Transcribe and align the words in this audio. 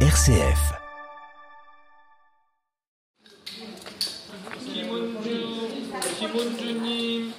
RCF. 0.00 0.60
김은주, 4.62 6.00
김은주님, 6.18 7.32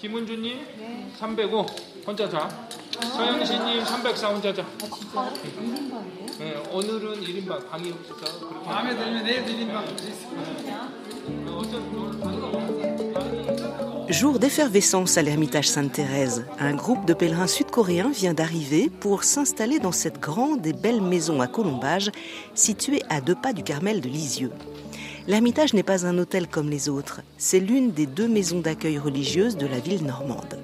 김은주님 0.00 1.12
305 1.16 1.66
혼자 2.06 2.28
자. 2.28 2.48
서영신님 3.00 3.84
304 3.84 4.28
혼자 4.28 4.54
자. 4.54 4.62
아 4.62 5.32
진짜요? 5.34 6.04
네, 6.38 6.54
오늘은 6.70 7.20
1인방 7.20 7.68
방이 7.68 7.92
없어서 7.92 8.48
그렇게 8.48 8.66
마음에 8.68 8.94
들면 8.94 9.24
내일 9.24 9.44
1인방 9.44 9.84
Jour 14.16 14.38
d'effervescence 14.38 15.18
à 15.18 15.22
l'ermitage 15.22 15.68
Sainte-Thérèse. 15.68 16.46
Un 16.58 16.74
groupe 16.74 17.04
de 17.04 17.12
pèlerins 17.12 17.46
sud-coréens 17.46 18.10
vient 18.14 18.32
d'arriver 18.32 18.88
pour 18.88 19.24
s'installer 19.24 19.78
dans 19.78 19.92
cette 19.92 20.20
grande 20.20 20.66
et 20.66 20.72
belle 20.72 21.02
maison 21.02 21.42
à 21.42 21.46
colombage 21.46 22.10
située 22.54 23.02
à 23.10 23.20
deux 23.20 23.34
pas 23.34 23.52
du 23.52 23.62
Carmel 23.62 24.00
de 24.00 24.08
Lisieux. 24.08 24.52
L'ermitage 25.28 25.74
n'est 25.74 25.82
pas 25.82 26.06
un 26.06 26.16
hôtel 26.16 26.48
comme 26.48 26.70
les 26.70 26.88
autres, 26.88 27.20
c'est 27.36 27.60
l'une 27.60 27.90
des 27.90 28.06
deux 28.06 28.26
maisons 28.26 28.60
d'accueil 28.60 28.98
religieuses 28.98 29.58
de 29.58 29.66
la 29.66 29.80
ville 29.80 30.06
normande. 30.06 30.58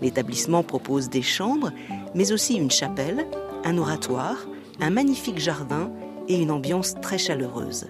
L'établissement 0.00 0.62
propose 0.62 1.08
des 1.08 1.22
chambres, 1.22 1.72
mais 2.14 2.30
aussi 2.30 2.54
une 2.54 2.70
chapelle, 2.70 3.26
un 3.64 3.78
oratoire, 3.78 4.46
un 4.80 4.90
magnifique 4.90 5.40
jardin 5.40 5.90
et 6.28 6.36
une 6.36 6.52
ambiance 6.52 6.94
très 7.02 7.18
chaleureuse. 7.18 7.86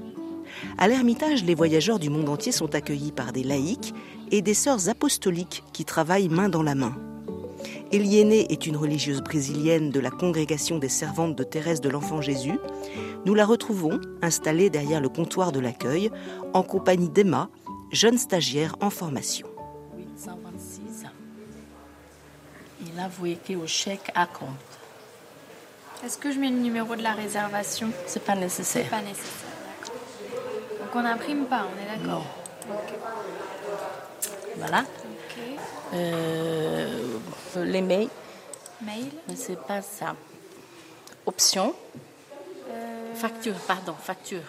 À 0.78 0.88
l'Ermitage, 0.88 1.44
les 1.44 1.54
voyageurs 1.54 1.98
du 1.98 2.08
monde 2.08 2.28
entier 2.28 2.52
sont 2.52 2.74
accueillis 2.74 3.12
par 3.12 3.32
des 3.32 3.42
laïcs 3.42 3.92
et 4.32 4.42
des 4.42 4.54
sœurs 4.54 4.88
apostoliques 4.88 5.62
qui 5.72 5.84
travaillent 5.84 6.30
main 6.30 6.48
dans 6.48 6.62
la 6.62 6.74
main. 6.74 6.96
Eliene 7.92 8.32
est 8.32 8.66
une 8.66 8.78
religieuse 8.78 9.20
brésilienne 9.20 9.90
de 9.90 10.00
la 10.00 10.10
congrégation 10.10 10.78
des 10.78 10.88
servantes 10.88 11.36
de 11.36 11.44
Thérèse 11.44 11.82
de 11.82 11.90
l'Enfant 11.90 12.22
Jésus. 12.22 12.58
Nous 13.26 13.34
la 13.34 13.44
retrouvons 13.44 14.00
installée 14.22 14.70
derrière 14.70 15.02
le 15.02 15.10
comptoir 15.10 15.52
de 15.52 15.60
l'accueil 15.60 16.10
en 16.54 16.62
compagnie 16.62 17.10
d'Emma, 17.10 17.50
jeune 17.92 18.16
stagiaire 18.16 18.74
en 18.80 18.88
formation. 18.88 19.46
826. 19.98 21.04
Et 22.80 22.96
là, 22.96 23.10
vous 23.18 23.26
écrivez 23.26 23.62
au 23.62 23.66
chèque 23.66 24.10
à 24.14 24.24
compte. 24.24 24.48
Est-ce 26.04 26.16
que 26.16 26.32
je 26.32 26.38
mets 26.38 26.50
le 26.50 26.56
numéro 26.56 26.96
de 26.96 27.02
la 27.02 27.12
réservation? 27.12 27.90
C'est 28.06 28.24
pas 28.24 28.34
nécessaire. 28.34 28.84
C'est 28.84 28.90
pas 28.90 29.02
nécessaire, 29.02 29.52
d'accord. 29.78 30.00
Donc 30.80 30.96
on 30.96 31.02
n'imprime 31.02 31.44
pas, 31.44 31.66
on 31.66 31.80
est 31.80 31.98
d'accord? 31.98 32.24
Voilà. 34.56 34.84
Euh, 35.94 37.18
les 37.56 37.80
mails, 37.80 38.08
Mail 38.80 39.06
mais 39.28 39.36
c'est 39.36 39.58
pas 39.60 39.82
ça. 39.82 40.16
Option. 41.26 41.74
Euh, 42.70 43.14
Facture, 43.14 43.54
pardon, 43.66 43.94
facture. 43.94 44.42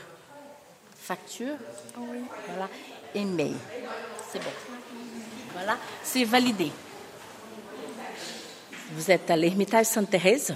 Facture, 0.98 1.56
Oui. 1.98 2.20
voilà. 2.48 2.70
Et 3.14 3.26
mail. 3.26 3.54
C'est 4.32 4.40
bon. 4.40 4.50
Voilà, 5.54 5.78
c'est 6.04 6.24
validé. 6.24 6.72
Vous 8.94 9.12
êtes 9.12 9.30
à 9.30 9.36
l'Ermitage 9.36 9.86
Sainte-Thérèse. 9.88 10.56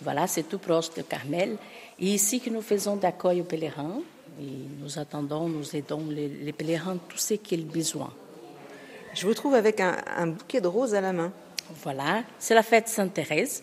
Voilà, 0.00 0.26
c'est 0.26 0.44
tout 0.44 0.58
proche 0.58 0.92
de 0.94 1.02
Carmel. 1.02 1.56
Et 1.98 2.06
ici 2.14 2.40
que 2.40 2.50
nous 2.50 2.62
faisons 2.62 2.96
d'accueil 2.96 3.40
aux 3.40 3.44
pèlerins. 3.44 4.00
Et 4.40 4.44
nous 4.80 4.98
attendons, 4.98 5.48
nous 5.48 5.74
aidons 5.74 6.04
les, 6.10 6.28
les 6.28 6.52
pèlerins 6.52 6.96
tout 7.08 7.18
ce 7.18 7.34
qu'ils 7.34 7.62
ont 7.64 7.72
besoin. 7.72 8.12
Je 9.14 9.26
vous 9.26 9.34
trouve 9.34 9.54
avec 9.54 9.80
un, 9.80 9.96
un 10.16 10.26
bouquet 10.28 10.60
de 10.60 10.68
roses 10.68 10.94
à 10.94 11.00
la 11.00 11.12
main. 11.12 11.32
Voilà, 11.82 12.22
c'est 12.38 12.54
la 12.54 12.62
fête 12.62 12.88
Sainte-Thérèse. 12.88 13.62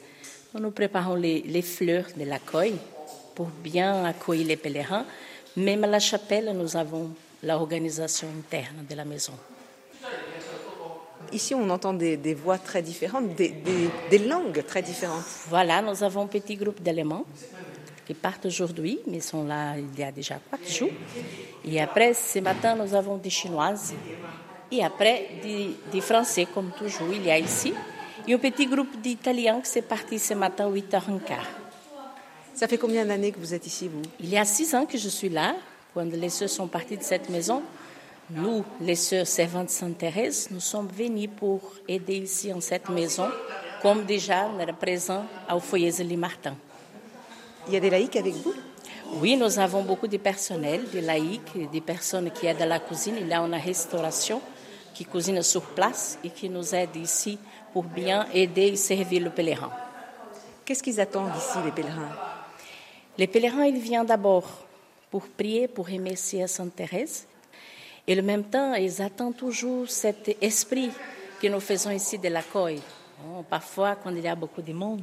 Nous 0.53 0.71
préparons 0.71 1.15
les, 1.15 1.41
les 1.41 1.61
fleurs 1.61 2.05
de 2.15 2.23
l'accueil 2.23 2.75
pour 3.33 3.47
bien 3.47 4.05
accueillir 4.05 4.47
les 4.47 4.55
pèlerins. 4.57 5.05
Même 5.57 5.83
à 5.83 5.87
la 5.87 5.99
chapelle, 5.99 6.51
nous 6.55 6.75
avons 6.77 7.09
l'organisation 7.43 8.27
interne 8.37 8.85
de 8.89 8.95
la 8.95 9.05
maison. 9.05 9.33
Ici, 11.31 11.55
on 11.55 11.69
entend 11.69 11.93
des, 11.93 12.17
des 12.17 12.33
voix 12.33 12.57
très 12.57 12.81
différentes, 12.81 13.35
des, 13.35 13.49
des- 13.49 13.89
des 14.09 14.19
langues 14.19 14.63
très 14.65 14.81
différentes. 14.81 15.23
Voilà, 15.49 15.81
nous 15.81 16.03
avons 16.03 16.21
un 16.23 16.27
petit 16.27 16.55
groupe 16.55 16.81
d'éléments 16.81 17.25
qui 18.05 18.13
partent 18.13 18.45
aujourd'hui, 18.45 18.99
mais 19.07 19.19
sont 19.19 19.43
là 19.45 19.73
il 19.77 19.99
y 19.99 20.03
a 20.03 20.11
déjà 20.11 20.35
quatre 20.51 20.69
jours. 20.71 20.89
Et 21.65 21.81
après, 21.81 22.13
ce 22.13 22.39
matin, 22.39 22.75
nous 22.75 22.93
avons 22.93 23.17
des 23.17 23.31
Chinoises. 23.31 23.93
Et 24.75 24.83
après, 24.83 25.29
des, 25.41 25.69
des 25.89 26.01
Français, 26.01 26.47
comme 26.53 26.71
toujours, 26.77 27.07
il 27.13 27.25
y 27.25 27.31
a 27.31 27.39
ici. 27.39 27.73
Et 28.27 28.33
un 28.33 28.37
petit 28.37 28.65
groupe 28.65 28.99
d'Italiens 28.99 29.61
qui 29.61 29.69
s'est 29.69 29.81
parti 29.81 30.19
ce 30.19 30.33
matin 30.33 30.65
à 30.65 30.69
8h15. 30.69 31.19
Ça 32.53 32.67
fait 32.67 32.77
combien 32.77 33.05
d'années 33.05 33.31
que 33.31 33.39
vous 33.39 33.53
êtes 33.53 33.65
ici, 33.65 33.87
vous? 33.87 34.01
Il 34.19 34.29
y 34.29 34.37
a 34.37 34.43
six 34.43 34.75
ans 34.75 34.85
que 34.85 34.97
je 34.97 35.07
suis 35.07 35.29
là, 35.29 35.55
quand 35.93 36.03
les 36.03 36.29
sœurs 36.29 36.49
sont 36.49 36.67
parties 36.67 36.97
de 36.97 37.03
cette 37.03 37.29
maison. 37.29 37.61
Nous, 38.29 38.65
les 38.81 38.95
sœurs 38.95 39.27
servantes 39.27 39.69
Sainte-Thérèse, 39.69 40.49
nous 40.51 40.59
sommes 40.59 40.87
venus 40.87 41.29
pour 41.37 41.61
aider 41.87 42.17
ici 42.17 42.51
en 42.51 42.59
cette 42.59 42.89
maison, 42.89 43.29
comme 43.81 44.03
déjà 44.03 44.49
on 44.53 44.59
est 44.59 44.73
présent 44.73 45.25
au 45.53 45.59
foyer 45.59 45.91
Zélie 45.91 46.17
Martin. 46.17 46.55
Il 47.67 47.75
y 47.75 47.77
a 47.77 47.79
des 47.79 47.89
laïcs 47.89 48.15
avec 48.17 48.33
vous? 48.33 48.53
Oui, 49.21 49.37
nous 49.37 49.57
avons 49.59 49.83
beaucoup 49.83 50.07
de 50.07 50.17
personnel, 50.17 50.83
des 50.91 51.01
laïcs, 51.01 51.71
des 51.71 51.81
personnes 51.81 52.29
qui 52.31 52.47
aident 52.47 52.63
à 52.63 52.65
la 52.65 52.79
cuisine. 52.79 53.15
Il 53.21 53.27
y 53.27 53.33
a 53.33 53.39
une 53.39 53.53
restauration 53.53 54.41
qui 54.95 55.05
cuisine 55.05 55.43
sur 55.43 55.61
place 55.61 56.17
et 56.23 56.29
qui 56.29 56.49
nous 56.49 56.73
aide 56.73 56.95
ici 56.95 57.37
pour 57.73 57.83
bien 57.83 58.25
aider 58.33 58.67
et 58.67 58.75
servir 58.77 59.21
le 59.21 59.29
pèlerin. 59.29 59.69
Qu'est-ce 60.63 60.81
qu'ils 60.81 60.99
attendent 60.99 61.35
ici, 61.37 61.57
les 61.63 61.71
pèlerins? 61.71 62.15
Les 63.17 63.27
pèlerins, 63.27 63.65
ils 63.65 63.77
viennent 63.77 64.05
d'abord 64.05 64.65
pour 65.11 65.23
prier, 65.27 65.67
pour 65.67 65.87
remercier 65.87 66.43
à 66.43 66.47
Sainte 66.47 66.75
Thérèse. 66.75 67.27
Et 68.07 68.19
en 68.19 68.23
même 68.23 68.45
temps, 68.45 68.73
ils 68.73 69.01
attendent 69.01 69.35
toujours 69.35 69.89
cet 69.89 70.37
esprit 70.41 70.89
que 71.41 71.47
nous 71.47 71.59
faisons 71.59 71.91
ici 71.91 72.17
de 72.17 72.29
l'accueil. 72.29 72.81
Parfois, 73.49 73.95
quand 73.95 74.09
il 74.11 74.21
y 74.21 74.27
a 74.27 74.35
beaucoup 74.35 74.61
de 74.61 74.73
monde, 74.73 75.01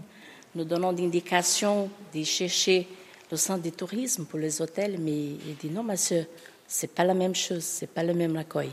nous 0.54 0.64
donnons 0.64 0.92
des 0.92 1.04
indications 1.04 1.88
de 2.14 2.22
chercher 2.24 2.88
le 3.30 3.36
centre 3.36 3.62
de 3.62 3.70
tourisme 3.70 4.24
pour 4.24 4.38
les 4.38 4.60
hôtels, 4.60 4.96
mais 4.98 5.12
il 5.12 5.56
dit 5.60 5.70
non, 5.70 5.82
ma 5.82 5.96
soeur, 5.96 6.24
c'est 6.66 6.90
pas 6.90 7.04
la 7.04 7.14
même 7.14 7.34
chose, 7.34 7.64
c'est 7.64 7.86
pas 7.86 8.02
le 8.02 8.14
même 8.14 8.36
accueil. 8.36 8.70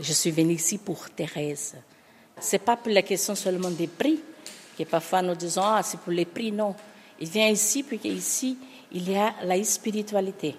Je 0.00 0.12
suis 0.12 0.30
venue 0.30 0.54
ici 0.54 0.78
pour 0.78 1.10
Thérèse. 1.10 1.74
C'est 2.40 2.58
pas 2.58 2.76
pour 2.76 2.92
la 2.92 3.02
question 3.02 3.34
seulement 3.34 3.70
des 3.70 3.86
prix, 3.86 4.20
que 4.76 4.84
parfois 4.84 5.22
nous 5.22 5.34
disons, 5.34 5.62
ah, 5.64 5.82
c'est 5.82 6.00
pour 6.00 6.12
les 6.12 6.24
prix, 6.24 6.50
non. 6.50 6.74
Il 7.20 7.28
vient 7.28 7.48
ici, 7.48 7.82
puis 7.82 8.00
ici, 8.04 8.58
il 8.90 9.10
y 9.10 9.16
a 9.16 9.34
la 9.44 9.62
spiritualité. 9.62 10.56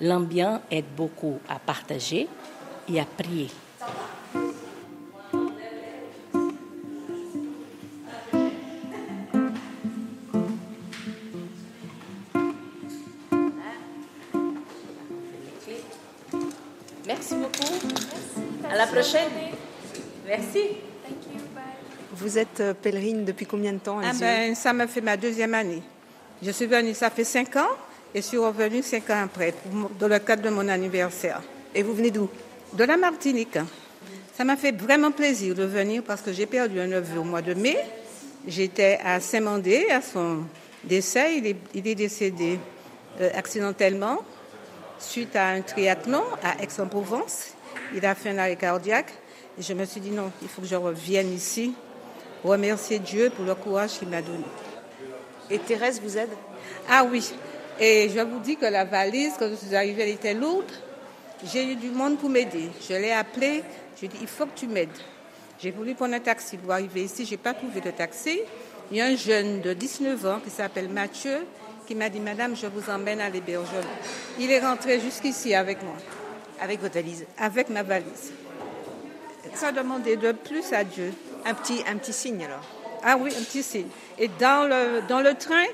L'ambiance 0.00 0.60
aide 0.70 0.86
beaucoup 0.96 1.38
à 1.48 1.58
partager 1.58 2.28
et 2.88 3.00
à 3.00 3.04
prier. 3.04 3.48
Vous 22.24 22.38
êtes 22.38 22.60
euh, 22.60 22.72
pèlerine 22.72 23.26
depuis 23.26 23.44
combien 23.44 23.74
de 23.74 23.80
temps 23.80 24.00
Ah 24.02 24.12
ben, 24.18 24.54
ça 24.54 24.72
me 24.72 24.86
fait 24.86 25.02
ma 25.02 25.14
deuxième 25.14 25.52
année. 25.52 25.82
Je 26.42 26.50
suis 26.52 26.64
venue, 26.64 26.94
ça 26.94 27.10
fait 27.10 27.22
cinq 27.22 27.54
ans, 27.56 27.68
et 28.14 28.22
je 28.22 28.26
suis 28.26 28.38
revenue 28.38 28.82
cinq 28.82 29.10
ans 29.10 29.24
après, 29.24 29.52
pour 29.52 29.90
dans 29.90 30.08
le 30.08 30.18
cadre 30.20 30.40
de 30.40 30.48
mon 30.48 30.66
anniversaire. 30.68 31.42
Et 31.74 31.82
vous 31.82 31.92
venez 31.92 32.10
d'où? 32.10 32.30
De 32.72 32.84
la 32.84 32.96
Martinique. 32.96 33.58
Ça 34.34 34.42
m'a 34.42 34.56
fait 34.56 34.72
vraiment 34.72 35.10
plaisir 35.10 35.54
de 35.54 35.64
venir 35.64 36.02
parce 36.02 36.22
que 36.22 36.32
j'ai 36.32 36.46
perdu 36.46 36.80
un 36.80 36.86
neveu 36.86 37.20
au 37.20 37.24
mois 37.24 37.42
de 37.42 37.52
mai. 37.52 37.76
J'étais 38.48 38.98
à 39.04 39.20
Saint-Mandé 39.20 39.88
à 39.90 40.00
son 40.00 40.44
décès. 40.82 41.36
Il 41.36 41.46
est, 41.46 41.56
il 41.74 41.86
est 41.86 41.94
décédé 41.94 42.58
euh, 43.20 43.28
accidentellement 43.34 44.20
suite 44.98 45.36
à 45.36 45.48
un 45.48 45.60
triathlon 45.60 46.24
à 46.42 46.62
Aix-en-Provence. 46.62 47.48
Il 47.94 48.06
a 48.06 48.14
fait 48.14 48.30
un 48.30 48.38
arrêt 48.38 48.56
cardiaque. 48.56 49.12
Et 49.58 49.62
je 49.62 49.74
me 49.74 49.84
suis 49.84 50.00
dit 50.00 50.10
non, 50.10 50.32
il 50.40 50.48
faut 50.48 50.62
que 50.62 50.68
je 50.68 50.74
revienne 50.74 51.30
ici, 51.32 51.74
remercier 52.50 52.98
Dieu 52.98 53.30
pour 53.30 53.44
le 53.44 53.54
courage 53.54 53.98
qu'il 53.98 54.08
m'a 54.08 54.22
donné. 54.22 54.44
Et 55.50 55.58
Thérèse 55.58 56.00
vous 56.00 56.16
aide? 56.16 56.30
Ah 56.88 57.04
oui, 57.04 57.32
et 57.80 58.08
je 58.08 58.20
vous 58.20 58.38
dis 58.38 58.56
que 58.56 58.66
la 58.66 58.84
valise, 58.84 59.34
quand 59.38 59.48
je 59.48 59.54
suis 59.54 59.74
arrivée, 59.74 60.02
elle 60.04 60.08
était 60.10 60.34
lourde. 60.34 60.70
J'ai 61.44 61.72
eu 61.72 61.74
du 61.74 61.90
monde 61.90 62.18
pour 62.18 62.30
m'aider. 62.30 62.70
Je 62.88 62.94
l'ai 62.94 63.10
appelé, 63.10 63.62
je 63.96 64.00
lui 64.00 64.06
ai 64.06 64.08
dit, 64.08 64.18
il 64.22 64.28
faut 64.28 64.46
que 64.46 64.56
tu 64.56 64.66
m'aides. 64.66 64.88
J'ai 65.60 65.70
voulu 65.70 65.94
prendre 65.94 66.14
un 66.14 66.20
taxi 66.20 66.56
pour 66.56 66.72
arriver 66.72 67.04
ici, 67.04 67.24
je 67.24 67.32
n'ai 67.32 67.36
pas 67.36 67.54
trouvé 67.54 67.80
de 67.80 67.90
taxi. 67.90 68.40
Il 68.90 68.96
y 68.96 69.00
a 69.00 69.06
un 69.06 69.16
jeune 69.16 69.60
de 69.60 69.72
19 69.72 70.26
ans 70.26 70.40
qui 70.44 70.50
s'appelle 70.50 70.88
Mathieu 70.88 71.46
qui 71.86 71.94
m'a 71.94 72.08
dit, 72.08 72.20
Madame, 72.20 72.56
je 72.56 72.66
vous 72.66 72.90
emmène 72.90 73.20
à 73.20 73.28
l'hébergement. 73.28 73.80
Il 74.38 74.50
est 74.50 74.60
rentré 74.60 75.00
jusqu'ici 75.00 75.54
avec 75.54 75.82
moi, 75.82 75.96
Avec 76.60 76.80
votre 76.80 76.94
valise? 76.94 77.26
Avec 77.38 77.68
ma 77.68 77.82
valise. 77.82 78.32
Ça 79.54 79.70
demandait 79.70 80.16
de 80.16 80.32
plus 80.32 80.72
à 80.72 80.82
Dieu. 80.82 81.12
Un 81.44 81.54
petit, 81.54 81.82
un 81.86 81.96
petit 81.96 82.12
signe 82.12 82.44
alors 82.44 82.64
Ah 83.02 83.16
oui, 83.18 83.30
un 83.36 83.42
petit 83.42 83.62
signe. 83.62 83.88
Et 84.18 84.28
dans 84.28 84.68
le, 84.68 85.02
dans 85.08 85.20
le 85.20 85.34
train, 85.34 85.64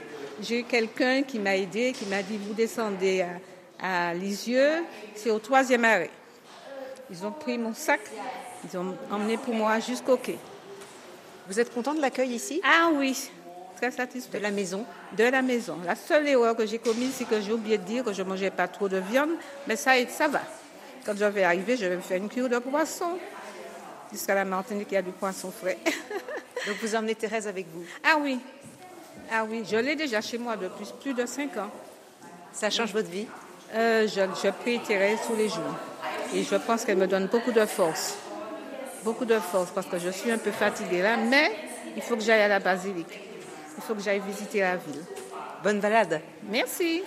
j'ai 0.42 0.60
eu 0.60 0.64
quelqu'un 0.64 1.22
qui 1.22 1.38
m'a 1.38 1.56
aidé, 1.56 1.92
qui 1.92 2.06
m'a 2.06 2.22
dit 2.22 2.38
vous 2.38 2.54
descendez 2.54 3.24
à, 3.80 4.08
à 4.10 4.14
Lisieux, 4.14 4.82
c'est 5.14 5.30
au 5.30 5.38
troisième 5.38 5.84
arrêt. 5.84 6.10
Ils 7.10 7.24
ont 7.26 7.32
pris 7.32 7.58
mon 7.58 7.74
sac, 7.74 8.00
ils 8.64 8.78
ont 8.78 8.96
emmené 9.10 9.36
pour 9.36 9.54
moi 9.54 9.80
jusqu'au 9.80 10.16
quai. 10.16 10.38
Vous 11.48 11.58
êtes 11.58 11.74
content 11.74 11.94
de 11.94 12.00
l'accueil 12.00 12.30
ici? 12.30 12.60
Ah 12.64 12.90
oui, 12.92 13.30
très 13.76 13.90
satisfait. 13.90 14.38
De 14.38 14.42
la 14.42 14.50
maison? 14.50 14.84
De 15.16 15.24
la 15.24 15.42
maison. 15.42 15.78
La 15.84 15.96
seule 15.96 16.28
erreur 16.28 16.54
que 16.54 16.64
j'ai 16.66 16.78
commise, 16.78 17.14
c'est 17.16 17.24
que 17.24 17.40
j'ai 17.40 17.52
oublié 17.52 17.78
de 17.78 17.82
dire 17.82 18.04
que 18.04 18.12
je 18.12 18.22
ne 18.22 18.28
mangeais 18.28 18.50
pas 18.50 18.68
trop 18.68 18.88
de 18.88 18.98
viande, 18.98 19.30
mais 19.66 19.74
ça, 19.74 19.92
ça 20.08 20.28
va. 20.28 20.42
Quand 21.04 21.16
je 21.16 21.24
vais 21.24 21.42
arriver, 21.42 21.76
je 21.76 21.86
vais 21.86 21.96
me 21.96 22.00
faire 22.02 22.18
une 22.18 22.28
cure 22.28 22.48
de 22.48 22.58
poisson. 22.58 23.18
Jusqu'à 24.12 24.34
la 24.34 24.44
Martinique, 24.44 24.88
il 24.90 24.94
y 24.94 24.98
a 24.98 25.02
du 25.02 25.12
poisson 25.12 25.50
frais. 25.50 25.78
Donc 26.66 26.76
vous 26.82 26.94
emmenez 26.94 27.14
Thérèse 27.14 27.46
avec 27.46 27.66
vous? 27.72 27.84
Ah 28.04 28.16
oui. 28.20 28.38
Ah 29.32 29.44
oui, 29.48 29.64
je 29.70 29.76
l'ai 29.76 29.96
déjà 29.96 30.20
chez 30.20 30.38
moi 30.38 30.56
depuis 30.56 30.86
plus 31.00 31.14
de 31.14 31.24
5 31.24 31.56
ans. 31.56 31.70
Ça 32.52 32.68
change 32.70 32.92
votre 32.92 33.08
vie? 33.08 33.26
Euh, 33.74 34.08
je, 34.08 34.20
je 34.42 34.50
prie 34.50 34.80
Thérèse 34.80 35.18
tous 35.26 35.36
les 35.36 35.48
jours. 35.48 35.74
Et 36.34 36.42
je 36.42 36.56
pense 36.56 36.84
qu'elle 36.84 36.98
me 36.98 37.06
donne 37.06 37.26
beaucoup 37.26 37.52
de 37.52 37.64
force. 37.64 38.16
Beaucoup 39.04 39.24
de 39.24 39.38
force 39.38 39.70
parce 39.70 39.86
que 39.86 39.98
je 39.98 40.10
suis 40.10 40.30
un 40.30 40.38
peu 40.38 40.50
fatiguée 40.50 41.02
là, 41.02 41.16
mais 41.16 41.52
il 41.96 42.02
faut 42.02 42.16
que 42.16 42.22
j'aille 42.22 42.42
à 42.42 42.48
la 42.48 42.58
basilique. 42.58 43.20
Il 43.76 43.82
faut 43.82 43.94
que 43.94 44.02
j'aille 44.02 44.20
visiter 44.20 44.60
la 44.60 44.76
ville. 44.76 45.04
Bonne 45.62 45.80
balade. 45.80 46.20
Merci. 46.48 47.02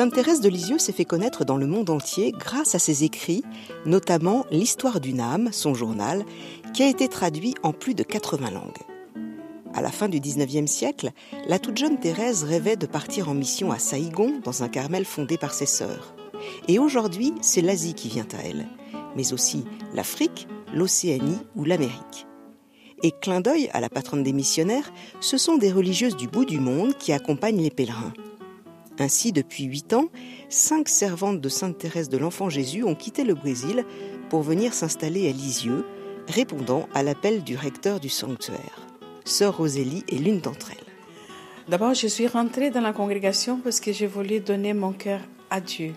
Sainte 0.00 0.14
Thérèse 0.14 0.40
de 0.40 0.48
Lisieux 0.48 0.78
s'est 0.78 0.94
fait 0.94 1.04
connaître 1.04 1.44
dans 1.44 1.58
le 1.58 1.66
monde 1.66 1.90
entier 1.90 2.32
grâce 2.32 2.74
à 2.74 2.78
ses 2.78 3.04
écrits, 3.04 3.44
notamment 3.84 4.46
L'histoire 4.50 4.98
d'une 4.98 5.20
âme, 5.20 5.50
son 5.52 5.74
journal, 5.74 6.24
qui 6.72 6.82
a 6.82 6.88
été 6.88 7.06
traduit 7.06 7.54
en 7.62 7.74
plus 7.74 7.92
de 7.92 8.02
80 8.02 8.50
langues. 8.50 8.78
À 9.74 9.82
la 9.82 9.90
fin 9.90 10.08
du 10.08 10.18
19e 10.18 10.68
siècle, 10.68 11.10
la 11.46 11.58
toute 11.58 11.76
jeune 11.76 12.00
Thérèse 12.00 12.44
rêvait 12.44 12.76
de 12.76 12.86
partir 12.86 13.28
en 13.28 13.34
mission 13.34 13.72
à 13.72 13.78
Saïgon, 13.78 14.40
dans 14.42 14.62
un 14.62 14.70
Carmel 14.70 15.04
fondé 15.04 15.36
par 15.36 15.52
ses 15.52 15.66
sœurs. 15.66 16.14
Et 16.66 16.78
aujourd'hui, 16.78 17.34
c'est 17.42 17.60
l'Asie 17.60 17.92
qui 17.92 18.08
vient 18.08 18.28
à 18.32 18.42
elle, 18.42 18.68
mais 19.16 19.34
aussi 19.34 19.66
l'Afrique, 19.92 20.48
l'Océanie 20.72 21.40
ou 21.56 21.64
l'Amérique. 21.64 22.26
Et 23.02 23.10
clin 23.10 23.42
d'œil 23.42 23.68
à 23.74 23.80
la 23.80 23.90
patronne 23.90 24.22
des 24.22 24.32
missionnaires, 24.32 24.94
ce 25.20 25.36
sont 25.36 25.58
des 25.58 25.70
religieuses 25.70 26.16
du 26.16 26.26
bout 26.26 26.46
du 26.46 26.58
monde 26.58 26.94
qui 26.96 27.12
accompagnent 27.12 27.60
les 27.60 27.68
pèlerins. 27.68 28.14
Ainsi, 29.00 29.32
depuis 29.32 29.64
huit 29.64 29.94
ans, 29.94 30.08
cinq 30.50 30.86
servantes 30.90 31.40
de 31.40 31.48
Sainte 31.48 31.78
Thérèse 31.78 32.10
de 32.10 32.18
l'Enfant 32.18 32.50
Jésus 32.50 32.84
ont 32.84 32.94
quitté 32.94 33.24
le 33.24 33.32
Brésil 33.32 33.86
pour 34.28 34.42
venir 34.42 34.74
s'installer 34.74 35.26
à 35.26 35.32
Lisieux, 35.32 35.86
répondant 36.28 36.86
à 36.92 37.02
l'appel 37.02 37.42
du 37.42 37.56
recteur 37.56 37.98
du 37.98 38.10
sanctuaire. 38.10 38.86
Sœur 39.24 39.56
Rosélie 39.56 40.04
est 40.12 40.16
l'une 40.16 40.40
d'entre 40.40 40.72
elles. 40.72 40.86
D'abord, 41.66 41.94
je 41.94 42.08
suis 42.08 42.26
rentrée 42.26 42.68
dans 42.68 42.82
la 42.82 42.92
congrégation 42.92 43.58
parce 43.58 43.80
que 43.80 43.90
je 43.90 44.04
voulais 44.04 44.40
donner 44.40 44.74
mon 44.74 44.92
cœur 44.92 45.20
à 45.48 45.62
Dieu. 45.62 45.94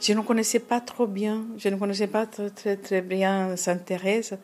Je 0.00 0.14
ne 0.14 0.22
connaissais 0.22 0.60
pas 0.60 0.80
trop 0.80 1.06
bien, 1.06 1.44
je 1.58 1.68
ne 1.68 1.76
connaissais 1.76 2.06
pas 2.06 2.24
très 2.24 2.76
très, 2.76 3.02
bien 3.02 3.54
Sainte 3.56 3.84
Thérèse, 3.84 4.38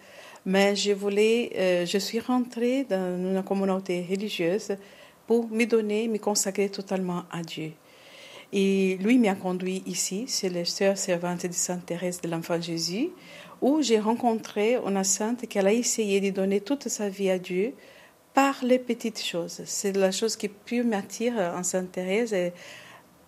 mais 0.44 0.76
je 0.76 0.92
voulais, 0.92 1.50
euh, 1.56 1.86
je 1.86 1.96
suis 1.96 2.20
rentrée 2.20 2.84
dans 2.84 3.16
une 3.16 3.42
communauté 3.42 4.06
religieuse 4.06 4.76
pour 5.26 5.48
me 5.48 5.64
donner, 5.64 6.08
me 6.08 6.18
consacrer 6.18 6.68
totalement 6.68 7.22
à 7.30 7.40
Dieu. 7.40 7.72
Et 8.52 8.98
lui 9.00 9.18
m'a 9.18 9.34
conduit 9.34 9.82
ici, 9.86 10.24
c'est 10.26 10.50
la 10.50 10.64
sœur 10.64 10.98
servante 10.98 11.46
de 11.46 11.52
Sainte 11.52 11.86
Thérèse 11.86 12.20
de 12.20 12.28
l'Enfant 12.28 12.60
Jésus, 12.60 13.08
où 13.62 13.80
j'ai 13.80 13.98
rencontré 13.98 14.76
une 14.76 15.02
sainte 15.04 15.46
qui 15.46 15.58
a 15.58 15.72
essayé 15.72 16.20
de 16.20 16.30
donner 16.30 16.60
toute 16.60 16.88
sa 16.88 17.08
vie 17.08 17.30
à 17.30 17.38
Dieu 17.38 17.72
par 18.34 18.62
les 18.62 18.78
petites 18.78 19.22
choses. 19.22 19.62
C'est 19.64 19.96
la 19.96 20.10
chose 20.10 20.36
qui 20.36 20.48
plus 20.48 20.84
m'attire 20.84 21.34
en 21.38 21.62
Sainte 21.62 21.92
Thérèse, 21.92 22.34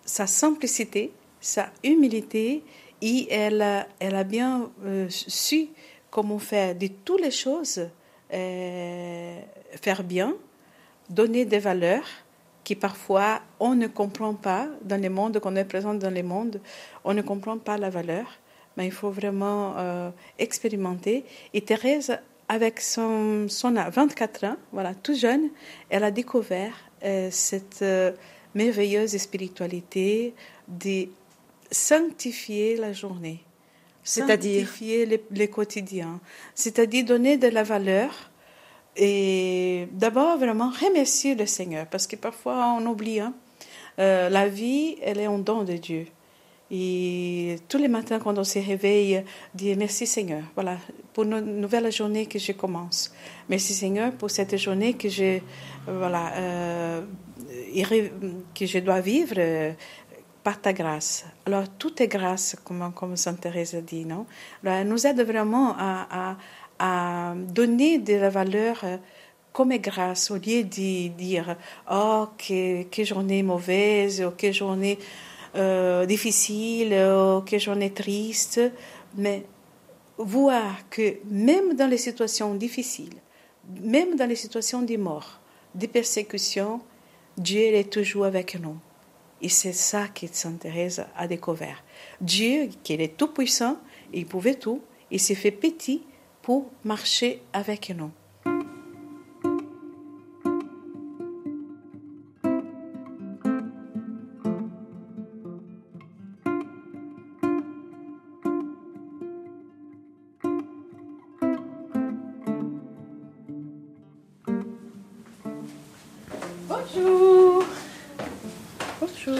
sa 0.03 0.27
simplicité, 0.27 1.11
sa 1.39 1.71
humilité, 1.83 2.63
et 3.01 3.27
elle, 3.31 3.61
a, 3.61 3.87
elle 3.99 4.15
a 4.15 4.23
bien 4.23 4.71
euh, 4.85 5.07
su 5.09 5.67
comment 6.09 6.39
faire 6.39 6.75
de 6.75 6.87
toutes 7.03 7.21
les 7.21 7.31
choses, 7.31 7.89
euh, 8.33 9.39
faire 9.81 10.03
bien, 10.03 10.35
donner 11.09 11.45
des 11.45 11.59
valeurs 11.59 12.07
qui 12.65 12.75
parfois 12.75 13.39
on 13.61 13.75
ne 13.75 13.87
comprend 13.87 14.33
pas 14.33 14.67
dans 14.81 15.01
le 15.01 15.09
monde, 15.09 15.39
qu'on 15.39 15.55
est 15.55 15.63
présent 15.63 15.93
dans 15.93 16.13
le 16.13 16.23
monde, 16.23 16.59
on 17.05 17.13
ne 17.13 17.21
comprend 17.21 17.57
pas 17.57 17.77
la 17.77 17.89
valeur, 17.89 18.27
mais 18.75 18.87
il 18.87 18.91
faut 18.91 19.11
vraiment 19.11 19.75
euh, 19.77 20.09
expérimenter. 20.37 21.23
Et 21.53 21.61
Thérèse, 21.61 22.17
avec 22.49 22.81
son, 22.81 23.47
son 23.47 23.73
24 23.73 24.43
ans, 24.43 24.57
voilà, 24.73 24.93
tout 24.93 25.13
jeune, 25.13 25.49
elle 25.89 26.03
a 26.03 26.11
découvert 26.11 26.73
euh, 27.03 27.29
cette 27.31 27.81
euh, 27.83 28.11
merveilleuse 28.53 29.15
spiritualité 29.17 30.33
de 30.67 31.07
sanctifier 31.71 32.77
la 32.77 32.93
journée, 32.93 33.43
c'est-à-dire? 34.03 34.65
Sanctifier 34.67 35.05
les, 35.05 35.23
les 35.31 35.47
quotidiens, 35.49 36.19
c'est-à-dire 36.55 37.05
donner 37.05 37.37
de 37.37 37.47
la 37.47 37.63
valeur 37.63 38.31
et 38.95 39.87
d'abord, 39.91 40.37
vraiment 40.37 40.69
remercier 40.69 41.35
le 41.35 41.45
Seigneur, 41.45 41.85
parce 41.87 42.07
que 42.07 42.15
parfois 42.15 42.75
on 42.79 42.85
oublie. 42.85 43.19
Hein. 43.19 43.33
Euh, 43.99 44.29
la 44.29 44.47
vie, 44.47 44.97
elle 45.01 45.19
est 45.19 45.25
un 45.25 45.39
don 45.39 45.63
de 45.63 45.73
Dieu. 45.73 46.05
Et 46.71 47.57
tous 47.69 47.77
les 47.77 47.87
matins, 47.87 48.19
quand 48.19 48.37
on 48.37 48.43
se 48.43 48.59
réveille, 48.59 49.23
dire 49.53 49.77
merci 49.77 50.07
Seigneur. 50.07 50.43
Voilà, 50.55 50.77
pour 51.13 51.23
une 51.23 51.39
nouvelle 51.39 51.91
journée 51.91 52.25
que 52.25 52.39
je 52.39 52.53
commence. 52.53 53.13
Merci 53.49 53.73
Seigneur 53.73 54.11
pour 54.13 54.31
cette 54.31 54.57
journée 54.57 54.93
que 54.93 55.07
je, 55.07 55.39
voilà, 55.87 56.33
euh, 56.37 57.01
que 58.55 58.65
je 58.65 58.79
dois 58.79 58.99
vivre 58.99 59.35
euh, 59.37 59.73
par 60.43 60.59
ta 60.59 60.73
grâce. 60.73 61.25
Alors, 61.45 61.69
tout 61.77 62.01
est 62.01 62.07
grâce, 62.07 62.55
comme, 62.63 62.91
comme 62.93 63.15
Sainte 63.15 63.41
Thérèse 63.41 63.75
dit, 63.75 64.05
non? 64.05 64.25
Alors, 64.63 64.77
elle 64.77 64.87
nous 64.87 65.05
aide 65.05 65.21
vraiment 65.21 65.75
à 65.77 66.37
à 66.79 67.33
donner 67.35 67.99
de 67.99 68.15
la 68.15 68.29
valeur 68.29 68.83
comme 69.53 69.75
grâce 69.77 70.31
au 70.31 70.35
lieu 70.35 70.63
de 70.63 71.07
dire 71.09 71.55
oh 71.89 72.27
que, 72.37 72.83
que 72.83 73.03
journée 73.03 73.43
mauvaise 73.43 74.21
ou 74.21 74.31
que 74.31 74.51
journée 74.51 74.99
euh, 75.55 76.05
difficile 76.05 76.93
ou 76.93 77.41
que 77.41 77.57
journée 77.57 77.91
triste. 77.91 78.59
Mais 79.15 79.45
voir 80.17 80.89
que 80.89 81.17
même 81.29 81.75
dans 81.75 81.87
les 81.87 81.97
situations 81.97 82.53
difficiles 82.55 83.15
même 83.81 84.15
dans 84.15 84.27
les 84.27 84.35
situations 84.35 84.81
de 84.81 84.97
mort 84.97 85.39
de 85.73 85.87
persécution 85.87 86.81
Dieu 87.37 87.75
est 87.75 87.91
toujours 87.91 88.25
avec 88.25 88.57
nous. 88.61 88.77
Et 89.41 89.49
c'est 89.49 89.73
ça 89.73 90.07
que 90.07 90.25
Sainte 90.31 90.59
Thérèse 90.59 91.05
a 91.17 91.27
découvert. 91.27 91.83
Dieu 92.21 92.69
qui 92.83 92.93
est 92.93 93.17
tout 93.17 93.27
puissant 93.27 93.77
il 94.13 94.25
pouvait 94.25 94.55
tout 94.55 94.81
il 95.11 95.19
s'est 95.19 95.35
fait 95.35 95.51
petit 95.51 96.03
pour 96.45 96.69
marcher 96.83 97.41
avec 97.53 97.89
nous. 97.89 98.11
Bonjour. 116.67 117.63
Bonjour. 119.01 119.35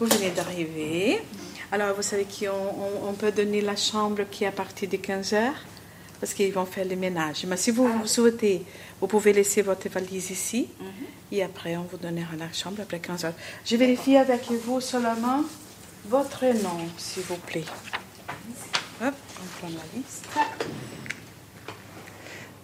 Vous 0.00 0.06
venez 0.06 0.30
d'arriver. 0.30 1.22
Alors, 1.70 1.94
vous 1.94 2.02
savez 2.02 2.24
qu'on 2.24 3.08
on, 3.08 3.12
peut 3.12 3.30
donner 3.30 3.60
la 3.60 3.76
chambre 3.76 4.22
qui 4.30 4.44
est 4.44 4.46
à 4.46 4.52
partir 4.52 4.88
de 4.88 4.96
15 4.96 5.34
heures? 5.34 5.64
Parce 6.20 6.34
qu'ils 6.34 6.52
vont 6.52 6.64
faire 6.64 6.86
le 6.86 6.96
ménage. 6.96 7.44
Mais 7.46 7.56
si 7.56 7.70
vous, 7.70 7.86
vous 7.86 8.06
souhaitez, 8.06 8.64
vous 9.00 9.06
pouvez 9.06 9.32
laisser 9.32 9.62
votre 9.62 9.88
valise 9.88 10.30
ici 10.30 10.68
et 11.30 11.42
après 11.44 11.76
on 11.76 11.82
vous 11.82 11.96
donnera 11.96 12.34
la 12.36 12.52
chambre 12.52 12.80
après 12.82 12.98
15 12.98 13.24
heures. 13.26 13.34
Je 13.64 13.76
vérifie 13.76 14.16
avec 14.16 14.50
vous 14.50 14.80
seulement 14.80 15.44
votre 16.08 16.44
nom, 16.46 16.88
s'il 16.96 17.22
vous 17.22 17.36
plaît. 17.36 17.64
Hop, 19.00 19.14
on 19.40 19.58
prend 19.60 19.68
la 19.68 19.98
liste. 19.98 20.26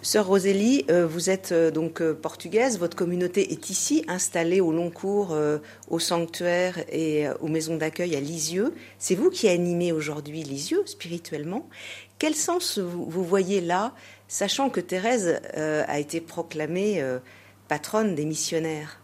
Sœur 0.05 0.27
Rosélie, 0.27 0.85
euh, 0.91 1.07
vous 1.07 1.31
êtes 1.31 1.51
euh, 1.51 1.71
donc 1.71 1.99
euh, 1.99 2.13
portugaise, 2.13 2.77
votre 2.77 2.95
communauté 2.95 3.51
est 3.51 3.71
ici, 3.71 4.05
installée 4.07 4.61
au 4.61 4.71
long 4.71 4.91
cours, 4.91 5.35
au 5.89 5.97
sanctuaire 5.97 6.77
et 6.91 7.27
aux 7.39 7.47
maisons 7.47 7.75
d'accueil 7.75 8.15
à 8.15 8.19
Lisieux. 8.19 8.75
C'est 8.99 9.15
vous 9.15 9.31
qui 9.31 9.49
animez 9.49 9.91
aujourd'hui 9.91 10.43
Lisieux 10.43 10.83
spirituellement. 10.85 11.67
Quel 12.19 12.35
sens 12.35 12.77
vous, 12.77 13.23
voyez 13.23 13.61
là, 13.61 13.95
sachant 14.27 14.69
que 14.69 14.79
Thérèse 14.79 15.41
a 15.55 15.99
été 15.99 16.21
proclamée 16.21 17.03
patronne 17.67 18.13
des 18.13 18.25
missionnaires? 18.25 19.01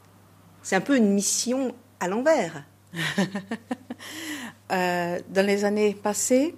C'est 0.62 0.76
un 0.76 0.82
peu 0.82 0.98
une 0.98 1.12
mission 1.12 1.74
à 2.00 2.10
l'envers. 2.10 2.64
dans 4.70 5.46
les 5.46 5.66
années 5.66 5.96
passées, 5.96 6.54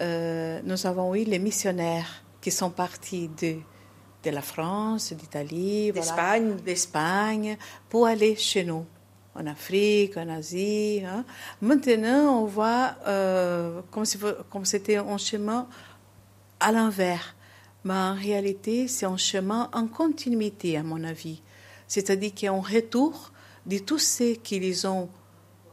nous 0.00 0.86
avons 0.86 1.16
eu 1.16 1.24
les 1.24 1.40
missionnaires 1.40 2.25
qui 2.46 2.52
sont 2.52 2.70
partis 2.70 3.26
de, 3.26 3.56
de 4.22 4.30
la 4.30 4.40
France, 4.40 5.12
d'Italie, 5.12 5.90
d'Espagne, 5.90 6.54
d'Espagne, 6.64 7.58
pour 7.88 8.06
aller 8.06 8.36
chez 8.36 8.62
nous, 8.62 8.86
en 9.34 9.48
Afrique, 9.48 10.16
en 10.16 10.28
Asie. 10.28 11.02
Hein. 11.04 11.24
Maintenant, 11.60 12.40
on 12.40 12.44
voit 12.44 12.94
euh, 13.08 13.80
comme 13.90 14.04
si 14.04 14.16
comme 14.48 14.64
c'était 14.64 14.94
un 14.94 15.18
chemin 15.18 15.66
à 16.60 16.70
l'envers. 16.70 17.34
Mais 17.82 17.94
en 17.94 18.14
réalité, 18.14 18.86
c'est 18.86 19.06
un 19.06 19.16
chemin 19.16 19.68
en 19.72 19.88
continuité, 19.88 20.76
à 20.76 20.84
mon 20.84 21.02
avis. 21.02 21.42
C'est-à-dire 21.88 22.32
qu'il 22.32 22.46
y 22.46 22.48
a 22.48 22.52
un 22.52 22.60
retour 22.60 23.32
de 23.66 23.78
tout 23.78 23.98
ce 23.98 24.34
qu'ils 24.36 24.86
ont 24.86 25.08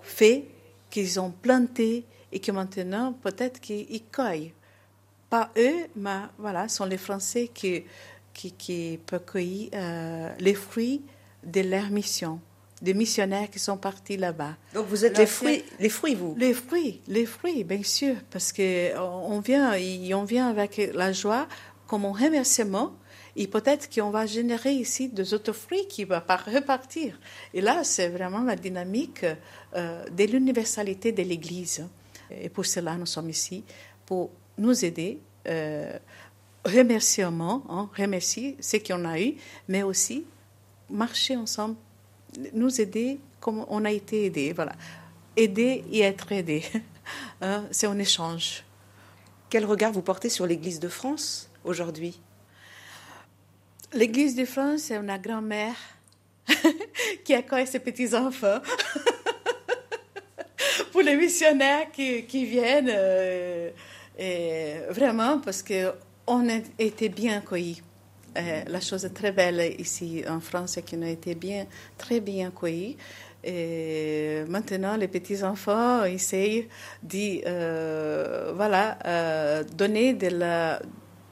fait, 0.01 0.47
qu'ils 0.89 1.19
ont 1.19 1.29
planté, 1.29 2.03
et 2.31 2.39
que 2.39 2.51
maintenant, 2.51 3.13
peut-être 3.13 3.59
qu'ils 3.61 4.05
cueillent 4.11 4.55
pas 5.33 5.49
eux, 5.57 5.79
mais 5.95 6.21
voilà, 6.37 6.69
sont 6.69 6.85
les 6.85 7.01
Français 7.07 7.49
qui, 7.51 7.83
qui, 8.35 8.51
qui 8.51 8.99
peuvent 9.03 9.25
cueillir 9.25 9.69
euh, 9.73 10.29
les 10.47 10.53
fruits 10.53 11.01
de 11.43 11.61
leur 11.61 11.89
mission, 11.89 12.39
des 12.79 12.93
missionnaires 12.93 13.49
qui 13.49 13.57
sont 13.57 13.79
partis 13.89 14.17
là-bas. 14.25 14.55
Donc 14.75 14.85
vous 14.91 15.03
êtes 15.05 15.17
les 15.17 15.25
fruits, 15.25 15.63
les 15.79 15.89
fruits, 15.89 16.13
vous? 16.13 16.35
Les 16.37 16.53
fruits, 16.53 17.01
les 17.07 17.25
fruits, 17.25 17.63
bien 17.63 17.81
sûr, 17.81 18.15
parce 18.29 18.51
que 18.51 18.95
on 19.33 19.39
vient, 19.39 19.73
on 20.21 20.23
vient 20.23 20.47
avec 20.55 20.71
la 20.93 21.11
joie 21.11 21.47
comme 21.87 22.05
un 22.05 22.13
remerciement. 22.25 22.93
Et 23.35 23.47
peut-être 23.47 23.89
qu'on 23.89 24.11
va 24.11 24.27
générer 24.27 24.73
ici 24.73 25.09
des 25.09 25.33
autres 25.33 25.53
fruits 25.53 25.87
qui 25.87 26.03
vont 26.03 26.21
repartir. 26.57 27.19
Et 27.55 27.61
là, 27.61 27.83
c'est 27.83 28.09
vraiment 28.09 28.43
la 28.43 28.55
dynamique 28.55 29.25
euh, 29.25 30.05
de 30.17 30.23
l'universalité 30.25 31.11
de 31.11 31.23
l'Église. 31.23 31.87
Et 32.29 32.49
pour 32.49 32.67
cela, 32.67 32.95
nous 32.95 33.07
sommes 33.07 33.31
ici 33.31 33.63
pour 34.05 34.29
nous 34.57 34.85
aider, 34.85 35.19
euh, 35.47 35.97
remerciement, 36.65 37.63
hein, 37.69 37.89
remercier 37.97 38.55
ce 38.59 38.77
qu'on 38.77 39.05
a 39.05 39.19
eu, 39.19 39.35
mais 39.67 39.83
aussi 39.83 40.25
marcher 40.89 41.35
ensemble, 41.35 41.75
nous 42.53 42.81
aider 42.81 43.19
comme 43.39 43.65
on 43.69 43.83
a 43.85 43.91
été 43.91 44.25
aidé. 44.25 44.53
Voilà. 44.53 44.73
Aider 45.35 45.83
et 45.91 46.01
être 46.01 46.31
aidé. 46.31 46.63
Hein, 47.41 47.65
c'est 47.71 47.87
un 47.87 47.99
échange. 47.99 48.63
Quel 49.49 49.65
regard 49.65 49.91
vous 49.91 50.01
portez 50.01 50.29
sur 50.29 50.47
l'Église 50.47 50.79
de 50.79 50.87
France 50.87 51.49
aujourd'hui? 51.65 52.17
L'Église 53.91 54.35
de 54.35 54.45
France, 54.45 54.83
c'est 54.83 54.95
une 54.95 55.17
grand-mère 55.17 55.75
qui 57.25 57.33
accueille 57.33 57.67
ses 57.67 57.79
petits-enfants. 57.79 58.59
Pour 60.93 61.01
les 61.01 61.17
missionnaires 61.17 61.91
qui, 61.91 62.23
qui 62.23 62.45
viennent. 62.45 62.89
Euh, 62.89 63.71
et 64.17 64.75
vraiment, 64.89 65.39
parce 65.39 65.63
qu'on 65.63 66.49
a 66.49 66.59
été 66.79 67.09
bien 67.09 67.37
accueillis. 67.37 67.81
Euh, 68.35 68.63
la 68.67 68.79
chose 68.79 69.07
très 69.13 69.31
belle 69.31 69.75
ici 69.79 70.23
en 70.27 70.39
France, 70.39 70.71
c'est 70.73 70.89
qu'on 70.89 71.03
a 71.03 71.09
été 71.09 71.35
bien, 71.35 71.65
très 71.97 72.19
bien 72.19 72.47
accueillis. 72.47 72.97
Et 73.43 74.43
maintenant, 74.47 74.95
les 74.95 75.07
petits-enfants 75.07 76.05
essayent 76.05 76.67
de 77.03 77.41
euh, 77.45 78.53
voilà, 78.55 78.97
euh, 79.05 79.63
donner 79.75 80.13
de 80.13 80.27
la, 80.27 80.81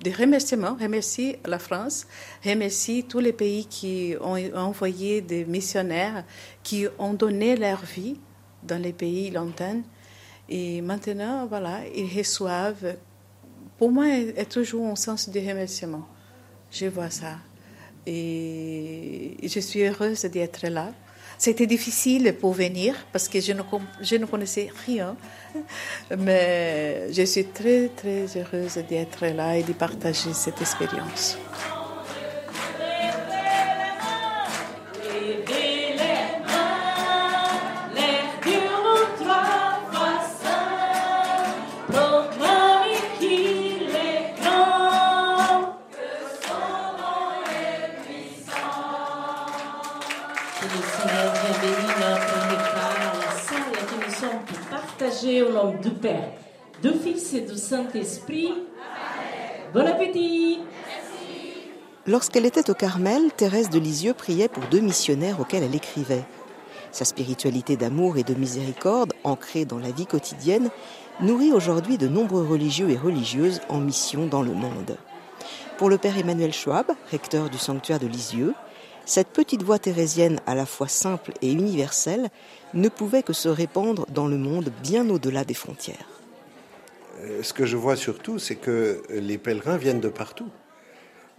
des 0.03 0.11
remerciements, 0.11 0.75
remercier 0.79 1.39
la 1.45 1.57
France, 1.57 2.05
remercier 2.45 3.03
tous 3.03 3.19
les 3.19 3.33
pays 3.33 3.65
qui 3.65 4.15
ont 4.19 4.37
envoyé 4.55 5.21
des 5.21 5.45
missionnaires, 5.45 6.25
qui 6.63 6.85
ont 6.99 7.13
donné 7.13 7.55
leur 7.55 7.81
vie 7.81 8.19
dans 8.63 8.81
les 8.81 8.93
pays 8.93 9.31
lointains 9.31 9.81
et 10.53 10.81
maintenant, 10.81 11.47
voilà, 11.47 11.79
ils 11.95 12.11
reçoivent. 12.17 12.97
Pour 13.77 13.89
moi, 13.89 14.07
a 14.37 14.43
toujours 14.43 14.85
un 14.85 14.97
sens 14.97 15.29
de 15.29 15.39
remerciement. 15.39 16.05
Je 16.69 16.87
vois 16.87 17.09
ça. 17.09 17.37
Et 18.05 19.37
je 19.41 19.59
suis 19.61 19.81
heureuse 19.83 20.23
d'être 20.25 20.67
là. 20.67 20.91
C'était 21.37 21.67
difficile 21.67 22.35
pour 22.39 22.51
venir 22.51 22.95
parce 23.13 23.29
que 23.29 23.39
je 23.39 23.53
ne, 23.53 23.61
je 24.01 24.17
ne 24.17 24.25
connaissais 24.25 24.69
rien. 24.85 25.15
Mais 26.17 27.07
je 27.13 27.23
suis 27.23 27.45
très, 27.45 27.87
très 27.87 28.25
heureuse 28.35 28.77
d'être 28.89 29.25
là 29.27 29.57
et 29.57 29.63
de 29.63 29.73
partager 29.73 30.33
cette 30.33 30.59
expérience. 30.59 31.37
Du 56.81 56.89
Fils 56.93 57.33
et 57.35 57.41
du 57.41 57.55
Saint-Esprit. 57.55 58.51
Bon 59.71 59.85
appétit 59.85 60.59
Lorsqu'elle 62.07 62.47
était 62.47 62.71
au 62.71 62.73
Carmel, 62.73 63.31
Thérèse 63.37 63.69
de 63.69 63.77
Lisieux 63.77 64.15
priait 64.15 64.47
pour 64.47 64.63
deux 64.71 64.79
missionnaires 64.79 65.39
auxquels 65.39 65.61
elle 65.61 65.75
écrivait. 65.75 66.23
Sa 66.91 67.05
spiritualité 67.05 67.77
d'amour 67.77 68.17
et 68.17 68.23
de 68.23 68.33
miséricorde, 68.33 69.13
ancrée 69.23 69.65
dans 69.65 69.77
la 69.77 69.91
vie 69.91 70.07
quotidienne, 70.07 70.69
nourrit 71.19 71.53
aujourd'hui 71.53 71.99
de 71.99 72.07
nombreux 72.07 72.47
religieux 72.47 72.89
et 72.89 72.97
religieuses 72.97 73.61
en 73.69 73.77
mission 73.77 74.25
dans 74.25 74.41
le 74.41 74.53
monde. 74.53 74.97
Pour 75.77 75.89
le 75.89 75.99
père 75.99 76.17
Emmanuel 76.17 76.51
Schwab, 76.51 76.87
recteur 77.11 77.51
du 77.51 77.59
sanctuaire 77.59 77.99
de 77.99 78.07
Lisieux, 78.07 78.55
cette 79.05 79.29
petite 79.29 79.63
voix 79.63 79.79
thérésienne 79.79 80.39
à 80.45 80.55
la 80.55 80.65
fois 80.65 80.87
simple 80.87 81.33
et 81.41 81.51
universelle 81.51 82.29
ne 82.73 82.89
pouvait 82.89 83.23
que 83.23 83.33
se 83.33 83.49
répandre 83.49 84.05
dans 84.09 84.27
le 84.27 84.37
monde 84.37 84.71
bien 84.83 85.09
au-delà 85.09 85.43
des 85.43 85.53
frontières. 85.53 86.07
Euh, 87.21 87.43
ce 87.43 87.53
que 87.53 87.65
je 87.65 87.77
vois 87.77 87.95
surtout, 87.95 88.39
c'est 88.39 88.55
que 88.55 89.03
les 89.09 89.37
pèlerins 89.37 89.77
viennent 89.77 89.99
de 89.99 90.09
partout. 90.09 90.49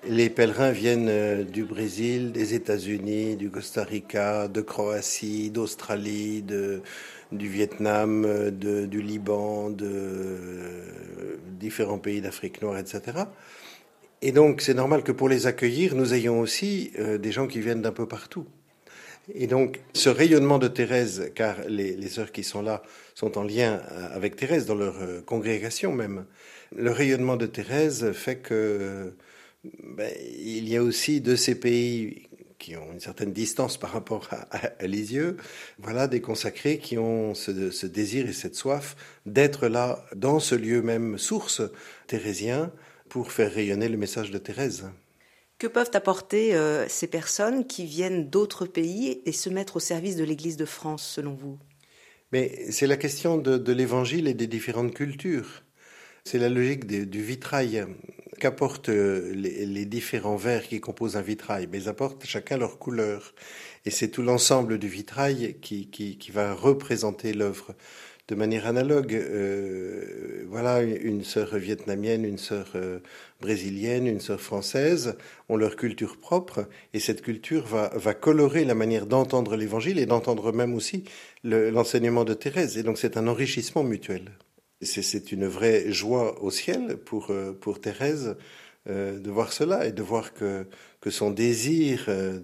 Les 0.04 0.30
pèlerins 0.30 0.72
viennent 0.72 1.08
euh, 1.08 1.44
du 1.44 1.64
Brésil, 1.64 2.32
des 2.32 2.54
États-Unis, 2.54 3.36
du 3.36 3.50
Costa 3.50 3.84
Rica, 3.84 4.48
de 4.48 4.60
Croatie, 4.60 5.50
d'Australie, 5.50 6.42
du 6.42 7.48
Vietnam, 7.48 8.24
euh, 8.26 8.50
du 8.50 9.00
Liban, 9.00 9.70
de 9.70 10.88
différents 11.60 11.98
pays 11.98 12.20
d'Afrique 12.20 12.62
noire, 12.62 12.78
etc. 12.78 13.00
Et 14.24 14.30
donc, 14.30 14.60
c'est 14.60 14.74
normal 14.74 15.02
que 15.02 15.10
pour 15.10 15.28
les 15.28 15.48
accueillir, 15.48 15.96
nous 15.96 16.14
ayons 16.14 16.38
aussi 16.38 16.92
euh, 17.00 17.18
des 17.18 17.32
gens 17.32 17.48
qui 17.48 17.60
viennent 17.60 17.82
d'un 17.82 17.92
peu 17.92 18.06
partout. 18.06 18.46
Et 19.34 19.48
donc, 19.48 19.80
ce 19.94 20.08
rayonnement 20.08 20.60
de 20.60 20.68
Thérèse, 20.68 21.32
car 21.34 21.56
les, 21.68 21.96
les 21.96 22.08
sœurs 22.08 22.30
qui 22.30 22.44
sont 22.44 22.62
là 22.62 22.84
sont 23.16 23.36
en 23.36 23.42
lien 23.42 23.82
euh, 23.90 24.14
avec 24.14 24.36
Thérèse 24.36 24.64
dans 24.64 24.76
leur 24.76 24.94
euh, 25.02 25.20
congrégation 25.22 25.92
même, 25.92 26.24
le 26.74 26.92
rayonnement 26.92 27.36
de 27.36 27.46
Thérèse 27.46 28.12
fait 28.12 28.36
que 28.36 29.12
ben, 29.82 30.10
il 30.38 30.68
y 30.68 30.76
a 30.76 30.82
aussi 30.82 31.20
de 31.20 31.34
ces 31.34 31.56
pays 31.56 32.28
qui 32.58 32.76
ont 32.76 32.92
une 32.92 33.00
certaine 33.00 33.32
distance 33.32 33.76
par 33.76 33.90
rapport 33.90 34.28
à, 34.30 34.46
à, 34.78 34.86
Lisieux, 34.86 35.36
voilà 35.78 36.06
des 36.06 36.20
consacrés 36.20 36.78
qui 36.78 36.96
ont 36.96 37.34
ce, 37.34 37.72
ce 37.72 37.86
désir 37.86 38.28
et 38.28 38.32
cette 38.32 38.54
soif 38.54 38.94
d'être 39.26 39.66
là 39.66 40.04
dans 40.14 40.38
ce 40.38 40.54
lieu 40.54 40.80
même 40.80 41.18
source 41.18 41.60
thérésien 42.06 42.72
pour 43.12 43.30
faire 43.30 43.52
rayonner 43.52 43.90
le 43.90 43.98
message 43.98 44.30
de 44.30 44.38
Thérèse. 44.38 44.86
Que 45.58 45.66
peuvent 45.66 45.90
apporter 45.92 46.54
euh, 46.54 46.88
ces 46.88 47.06
personnes 47.06 47.66
qui 47.66 47.84
viennent 47.84 48.30
d'autres 48.30 48.64
pays 48.64 49.20
et 49.26 49.32
se 49.32 49.50
mettre 49.50 49.76
au 49.76 49.80
service 49.80 50.16
de 50.16 50.24
l'Église 50.24 50.56
de 50.56 50.64
France, 50.64 51.06
selon 51.06 51.34
vous? 51.34 51.58
Mais 52.32 52.70
c'est 52.70 52.86
la 52.86 52.96
question 52.96 53.36
de, 53.36 53.70
l'Évangile 53.70 54.28
et 54.28 54.32
des 54.32 54.46
différentes 54.46 54.94
cultures. 54.94 55.62
C'est 56.24 56.38
la 56.38 56.48
logique 56.48 56.86
du 56.86 57.22
vitrail. 57.22 57.84
Qu'apportent 58.40 58.88
euh, 58.88 59.30
les, 59.34 59.84
différents 59.84 60.36
verres 60.36 60.66
qui 60.66 60.80
composent 60.80 61.18
un 61.18 61.22
vitrail? 61.22 61.68
Mais 61.70 61.82
ils 61.82 61.88
apportent 61.90 62.24
chacun 62.24 62.56
leur 62.56 62.78
couleur. 62.78 63.34
Et 63.84 63.90
c'est 63.90 64.08
tout 64.08 64.22
l'ensemble 64.22 64.78
du 64.78 64.88
vitrail 64.88 65.58
qui, 65.60 65.90
qui 65.90 66.30
va 66.30 66.54
représenter 66.54 67.34
l'œuvre 67.34 67.74
de 68.28 68.34
manière 68.34 68.66
analogue. 68.66 69.14
Euh, 69.14 70.44
voilà, 70.48 70.82
une 70.82 71.24
sœur 71.24 71.56
vietnamienne, 71.56 72.24
une 72.24 72.38
sœur 72.38 72.72
euh, 72.74 72.98
brésilienne, 73.40 74.06
une 74.06 74.20
sœur 74.20 74.40
française 74.40 75.16
ont 75.48 75.56
leur 75.56 75.76
culture 75.76 76.18
propre 76.18 76.68
et 76.92 77.00
cette 77.00 77.22
culture 77.22 77.64
va, 77.66 78.14
colorer 78.14 78.64
la 78.64 78.74
manière 78.74 79.06
d'entendre 79.06 79.56
l'évangile 79.56 79.98
et 79.98 80.06
d'entendre 80.06 80.52
même 80.52 80.74
aussi 80.74 81.04
l'enseignement 81.42 82.24
de 82.24 82.34
Thérèse. 82.34 82.76
Et 82.76 82.82
donc 82.82 82.98
c'est 82.98 83.16
un 83.16 83.28
enrichissement 83.28 83.82
mutuel. 83.82 84.30
C'est 84.82 85.32
une 85.32 85.46
vraie 85.46 85.92
joie 85.92 86.42
au 86.42 86.50
ciel 86.50 86.96
pour, 86.98 87.30
euh, 87.30 87.52
pour 87.52 87.80
Thérèse 87.80 88.36
de 88.86 89.30
voir 89.30 89.52
cela 89.52 89.86
et 89.86 89.92
de 89.92 90.02
voir 90.02 90.32
que 91.02 91.10
son 91.10 91.30
désir 91.30 92.04
euh, 92.08 92.38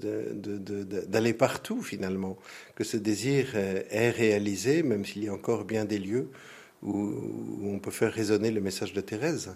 d'aller 1.07 1.33
partout 1.33 1.81
finalement, 1.81 2.37
que 2.75 2.83
ce 2.83 2.97
désir 2.97 3.53
euh, 3.55 3.83
est 3.91 4.11
réalisé, 4.11 4.83
même 4.83 5.05
s'il 5.05 5.25
y 5.25 5.29
a 5.29 5.33
encore 5.33 5.65
bien 5.65 5.85
des 5.85 5.99
lieux 5.99 6.29
où, 6.83 7.15
on 7.63 7.79
peut 7.79 7.93
faire 7.93 8.13
résonner 8.13 8.51
le 8.51 8.61
message 8.61 8.93
de 8.93 9.01
Thérèse. 9.01 9.55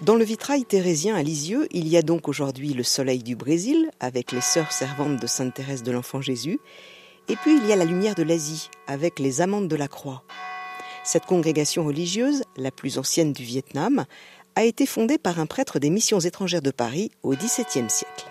Dans 0.00 0.16
le 0.16 0.24
vitrail 0.24 0.64
thérésien 0.64 1.16
à 1.16 1.22
Lisieux, 1.22 1.66
il 1.70 1.88
y 1.88 1.96
a 1.96 2.02
donc 2.02 2.28
aujourd'hui 2.28 2.74
le 2.74 2.82
soleil 2.82 3.22
du 3.22 3.36
Brésil 3.36 3.90
avec 4.00 4.32
les 4.32 4.42
sœurs 4.42 4.72
servantes 4.72 5.20
de 5.20 5.26
Sainte 5.26 5.54
Thérèse 5.54 5.82
de 5.82 5.92
l'Enfant 5.92 6.20
Jésus 6.20 6.60
et 7.28 7.36
puis 7.36 7.56
il 7.56 7.66
y 7.66 7.72
a 7.72 7.76
la 7.76 7.84
lumière 7.84 8.14
de 8.14 8.22
l'Asie, 8.22 8.70
avec 8.86 9.18
les 9.18 9.40
amantes 9.40 9.68
de 9.68 9.76
la 9.76 9.88
croix. 9.88 10.22
Cette 11.04 11.26
congrégation 11.26 11.84
religieuse, 11.84 12.42
la 12.56 12.70
plus 12.70 12.98
ancienne 12.98 13.32
du 13.32 13.42
Vietnam, 13.42 14.06
a 14.56 14.64
été 14.64 14.86
fondée 14.86 15.18
par 15.18 15.38
un 15.38 15.46
prêtre 15.46 15.78
des 15.78 15.90
missions 15.90 16.20
étrangères 16.20 16.62
de 16.62 16.70
Paris 16.70 17.10
au 17.22 17.34
XVIIe 17.34 17.90
siècle. 17.90 18.30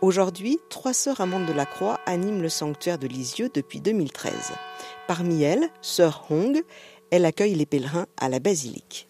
Aujourd'hui, 0.00 0.58
trois 0.70 0.92
sœurs 0.92 1.20
amantes 1.20 1.46
de 1.46 1.52
la 1.52 1.66
croix 1.66 2.00
animent 2.04 2.42
le 2.42 2.48
sanctuaire 2.48 2.98
de 2.98 3.06
Lisieux 3.06 3.50
depuis 3.52 3.80
2013. 3.80 4.32
Parmi 5.06 5.42
elles, 5.42 5.68
sœur 5.80 6.26
Hong, 6.30 6.62
elle 7.10 7.24
accueille 7.24 7.54
les 7.54 7.66
pèlerins 7.66 8.06
à 8.16 8.28
la 8.28 8.40
basilique. 8.40 9.08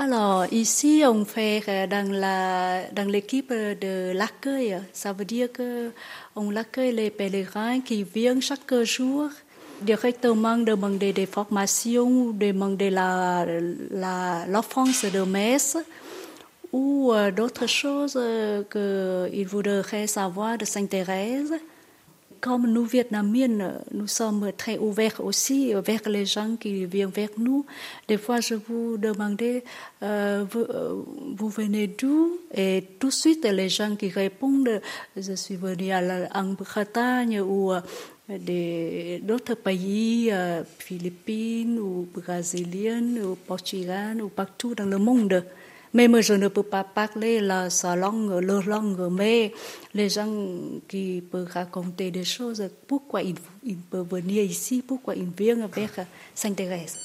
Alors, 0.00 0.46
ici, 0.52 1.02
on 1.04 1.24
fait 1.24 1.60
euh, 1.66 1.88
dans, 1.88 2.08
la, 2.08 2.88
dans 2.92 3.10
l'équipe 3.10 3.52
de 3.52 4.12
l'accueil. 4.12 4.80
Ça 4.92 5.12
veut 5.12 5.24
dire 5.24 5.48
qu'on 5.52 6.54
accueille 6.54 6.92
les 6.94 7.10
pèlerins 7.10 7.80
qui 7.80 8.04
viennent 8.04 8.40
chaque 8.40 8.72
jour 8.84 9.28
directement 9.82 10.56
demander 10.56 11.12
des 11.12 11.26
formations, 11.26 12.30
demander 12.30 12.90
la, 12.90 13.44
la, 13.90 14.46
l'offrance 14.46 15.04
de 15.04 15.22
messe 15.22 15.76
ou 16.72 17.12
euh, 17.12 17.32
d'autres 17.32 17.66
choses 17.66 18.16
euh, 18.16 18.62
qu'ils 18.70 19.48
voudraient 19.48 20.06
savoir 20.06 20.58
de 20.58 20.64
Sainte 20.64 20.90
Thérèse 20.90 21.54
comme 22.40 22.70
nous 22.70 22.84
Vietnamiens, 22.84 23.80
nous 23.92 24.06
sommes 24.06 24.52
très 24.56 24.78
ouverts 24.78 25.24
aussi 25.24 25.72
vers 25.74 26.08
les 26.08 26.26
gens 26.26 26.56
qui 26.56 26.86
viennent 26.86 27.10
vers 27.10 27.30
nous. 27.38 27.64
Des 28.06 28.18
fois, 28.18 28.40
je 28.40 28.54
vous 28.54 28.96
demandais, 28.96 29.64
euh, 30.02 30.44
euh, 30.56 31.02
vous, 31.36 31.48
venez 31.48 31.88
d'où? 31.88 32.38
Et 32.54 32.84
tout 32.98 33.08
de 33.08 33.12
suite, 33.12 33.44
les 33.44 33.68
gens 33.68 33.96
qui 33.96 34.08
répondent, 34.08 34.80
je 35.16 35.32
suis 35.34 35.56
venu 35.56 35.92
en 35.92 36.44
Bretagne 36.52 37.40
ou 37.40 37.72
euh, 37.72 39.18
d'autres 39.22 39.54
pays, 39.54 40.30
Philippines 40.78 41.78
ou 41.78 42.08
Brésiliennes 42.12 43.20
ou 43.24 43.34
Portugal 43.34 44.22
ou 44.22 44.28
partout 44.28 44.74
dans 44.74 44.86
le 44.86 44.98
monde. 44.98 45.44
Même 45.94 46.20
je 46.20 46.34
ne 46.34 46.48
peux 46.48 46.62
pas 46.62 46.84
parler 46.84 47.40
la, 47.40 47.70
sa 47.70 47.96
langue, 47.96 48.30
leur 48.42 48.66
langue, 48.66 49.08
mais 49.10 49.52
les 49.94 50.08
gens 50.08 50.30
qui 50.86 51.22
peuvent 51.22 51.50
raconter 51.50 52.10
des 52.10 52.24
choses, 52.24 52.68
pourquoi 52.86 53.22
ils, 53.22 53.36
ils 53.64 53.76
peuvent 53.76 54.08
venir 54.10 54.42
ici, 54.42 54.82
pourquoi 54.86 55.14
ils 55.14 55.30
viennent 55.30 55.66
vers 55.66 56.06
Sainte 56.34 56.56
Thérèse. 56.56 56.98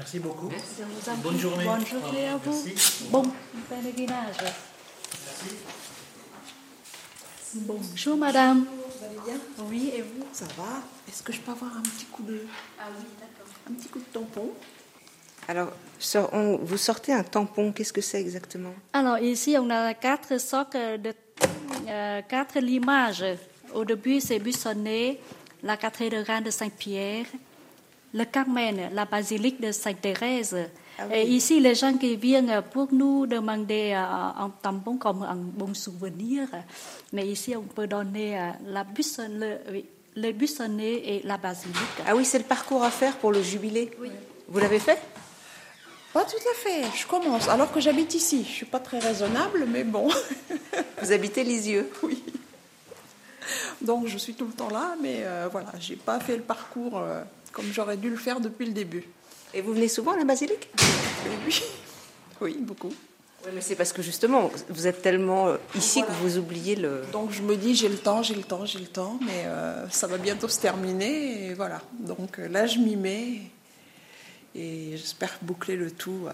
Merci 0.00 0.18
beaucoup. 0.18 0.48
Merci. 0.48 1.20
Bonne 1.22 1.38
journée. 1.38 1.64
Bonne 1.64 1.86
journée 1.86 2.26
à 2.26 2.36
vous. 2.38 2.62
Merci. 2.64 3.04
Bon 3.10 3.22
pèlerinage. 3.68 4.36
Merci. 4.42 5.56
Bonjour 7.54 8.16
madame. 8.16 8.66
Vous 9.00 9.06
allez 9.06 9.20
bien? 9.24 9.40
Oui, 9.58 9.92
et 9.96 10.02
vous? 10.02 10.26
Ça 10.32 10.44
va? 10.58 10.82
Est-ce 11.08 11.22
que 11.22 11.32
je 11.32 11.40
peux 11.40 11.52
avoir 11.52 11.74
un 11.74 11.80
petit 11.80 12.04
coup 12.04 12.22
de... 12.22 12.42
Ah 12.78 12.84
oui, 12.98 13.04
d'accord. 13.18 13.46
Un 13.70 13.72
petit 13.72 13.88
coup 13.88 13.98
de 13.98 14.04
tampon? 14.12 14.50
Alors, 15.48 15.72
on, 16.32 16.58
vous 16.58 16.76
sortez 16.76 17.14
un 17.14 17.22
tampon, 17.22 17.72
qu'est-ce 17.72 17.94
que 17.94 18.02
c'est 18.02 18.20
exactement? 18.20 18.74
Alors 18.92 19.18
ici, 19.18 19.56
on 19.58 19.70
a 19.70 19.94
quatre 19.94 20.38
sortes 20.38 20.76
de 20.76 21.14
euh, 21.88 22.20
quatre 22.28 22.58
limages. 22.60 23.24
Au 23.72 23.86
début, 23.86 24.20
c'est 24.20 24.38
buissonné, 24.38 25.18
la 25.62 25.78
cathédrale 25.78 26.44
de 26.44 26.50
Saint-Pierre, 26.50 27.24
le 28.12 28.24
Carmen, 28.24 28.90
la 28.92 29.06
basilique 29.06 29.62
de 29.62 29.72
Sainte-Thérèse, 29.72 30.56
ah 31.00 31.16
Et 31.16 31.26
ici, 31.26 31.60
les 31.60 31.74
gens 31.74 31.96
qui 31.96 32.16
viennent 32.16 32.62
pour 32.70 32.92
nous 32.92 33.26
demander 33.26 33.92
euh, 33.94 34.44
un 34.44 34.52
tampon 34.62 34.96
comme 34.98 35.22
un 35.22 35.36
bon 35.36 35.72
souvenir. 35.74 36.48
Mais 37.12 37.26
ici, 37.26 37.56
on 37.56 37.62
peut 37.62 37.86
donner 37.86 38.38
euh, 38.38 38.50
la 38.66 38.84
buissonne, 38.84 39.40
le, 39.40 39.82
le 40.16 40.32
buissonnet 40.32 40.92
et 40.92 41.22
la 41.24 41.38
basilique. 41.38 41.76
Ah 42.06 42.14
oui, 42.14 42.24
c'est 42.24 42.38
le 42.38 42.44
parcours 42.44 42.84
à 42.84 42.90
faire 42.90 43.16
pour 43.16 43.32
le 43.32 43.42
jubilé. 43.42 43.90
Oui. 43.98 44.10
Vous 44.48 44.58
l'avez 44.58 44.78
fait? 44.78 45.00
Pas 46.12 46.24
tout 46.24 46.36
à 46.36 46.54
fait. 46.54 46.84
Je 46.96 47.06
commence, 47.06 47.48
alors 47.48 47.72
que 47.72 47.80
j'habite 47.80 48.14
ici. 48.14 48.44
Je 48.44 48.52
suis 48.52 48.66
pas 48.66 48.80
très 48.80 48.98
raisonnable, 48.98 49.64
mais 49.68 49.84
bon. 49.84 50.08
Vous 51.02 51.12
habitez 51.12 51.44
Lisieux 51.44 51.90
Oui. 52.02 52.22
Donc 53.80 54.06
je 54.06 54.18
suis 54.18 54.34
tout 54.34 54.44
le 54.44 54.52
temps 54.52 54.68
là, 54.68 54.96
mais 55.00 55.20
euh, 55.22 55.48
voilà, 55.50 55.72
j'ai 55.80 55.96
pas 55.96 56.20
fait 56.20 56.36
le 56.36 56.42
parcours 56.42 57.02
comme 57.52 57.66
j'aurais 57.72 57.96
dû 57.96 58.10
le 58.10 58.16
faire 58.16 58.40
depuis 58.40 58.66
le 58.66 58.72
début. 58.72 59.04
Et 59.52 59.62
vous 59.62 59.74
venez 59.74 59.88
souvent 59.88 60.12
à 60.12 60.16
la 60.16 60.24
basilique? 60.24 60.68
Oui, 61.46 61.62
oui, 62.40 62.56
beaucoup. 62.60 62.92
Oui, 63.44 63.52
mais 63.54 63.60
c'est 63.62 63.74
parce 63.74 63.92
que 63.92 64.02
justement, 64.02 64.50
vous 64.68 64.86
êtes 64.86 65.02
tellement 65.02 65.48
euh, 65.48 65.56
ici 65.74 66.02
que 66.02 66.12
vous 66.22 66.38
oubliez 66.38 66.76
le. 66.76 67.02
Donc 67.12 67.32
je 67.32 67.42
me 67.42 67.56
dis, 67.56 67.74
j'ai 67.74 67.88
le 67.88 67.96
temps, 67.96 68.22
j'ai 68.22 68.34
le 68.34 68.42
temps, 68.42 68.66
j'ai 68.66 68.78
le 68.78 68.86
temps, 68.86 69.18
mais 69.24 69.44
euh, 69.46 69.88
ça 69.88 70.06
va 70.06 70.18
bientôt 70.18 70.46
se 70.46 70.60
terminer, 70.60 71.46
et 71.46 71.54
voilà. 71.54 71.80
Donc 71.98 72.38
euh, 72.38 72.48
là, 72.48 72.66
je 72.66 72.78
m'y 72.78 72.96
mets, 72.96 73.40
et 74.54 74.96
j'espère 74.96 75.38
boucler 75.42 75.76
le 75.76 75.90
tout 75.90 76.28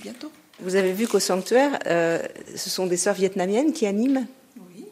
bientôt. 0.00 0.30
Vous 0.60 0.76
avez 0.76 0.92
vu 0.92 1.08
qu'au 1.08 1.18
sanctuaire, 1.18 1.78
ce 1.84 2.70
sont 2.70 2.86
des 2.86 2.96
sœurs 2.96 3.14
vietnamiennes 3.14 3.72
qui 3.72 3.86
animent? 3.86 4.26
Oui. 4.56 4.86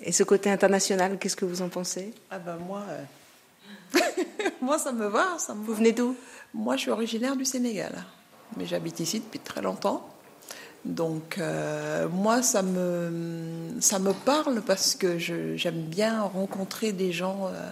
Et 0.00 0.10
ce 0.10 0.24
côté 0.24 0.50
international, 0.50 1.16
qu'est-ce 1.18 1.36
que 1.36 1.44
vous 1.44 1.62
en 1.62 1.68
pensez? 1.68 2.12
Ah 2.30 2.40
ben 2.40 2.56
moi, 2.56 2.82
moi 4.60 4.78
ça 4.78 4.90
me 4.90 5.06
va. 5.06 5.38
Ça 5.38 5.54
me 5.54 5.64
vous 5.64 5.74
venez 5.74 5.92
d'où? 5.92 6.16
Moi, 6.54 6.76
je 6.76 6.82
suis 6.82 6.90
originaire 6.90 7.36
du 7.36 7.44
Sénégal, 7.44 8.04
mais 8.56 8.66
j'habite 8.66 9.00
ici 9.00 9.20
depuis 9.20 9.40
très 9.40 9.62
longtemps. 9.62 10.08
Donc, 10.84 11.38
euh, 11.38 12.08
moi, 12.08 12.42
ça 12.42 12.62
me, 12.62 13.76
ça 13.80 13.98
me 13.98 14.12
parle 14.12 14.62
parce 14.62 14.94
que 14.94 15.16
j'aime 15.18 15.82
bien 15.82 16.22
rencontrer 16.22 16.92
des 16.92 17.12
gens 17.12 17.46
euh, 17.46 17.70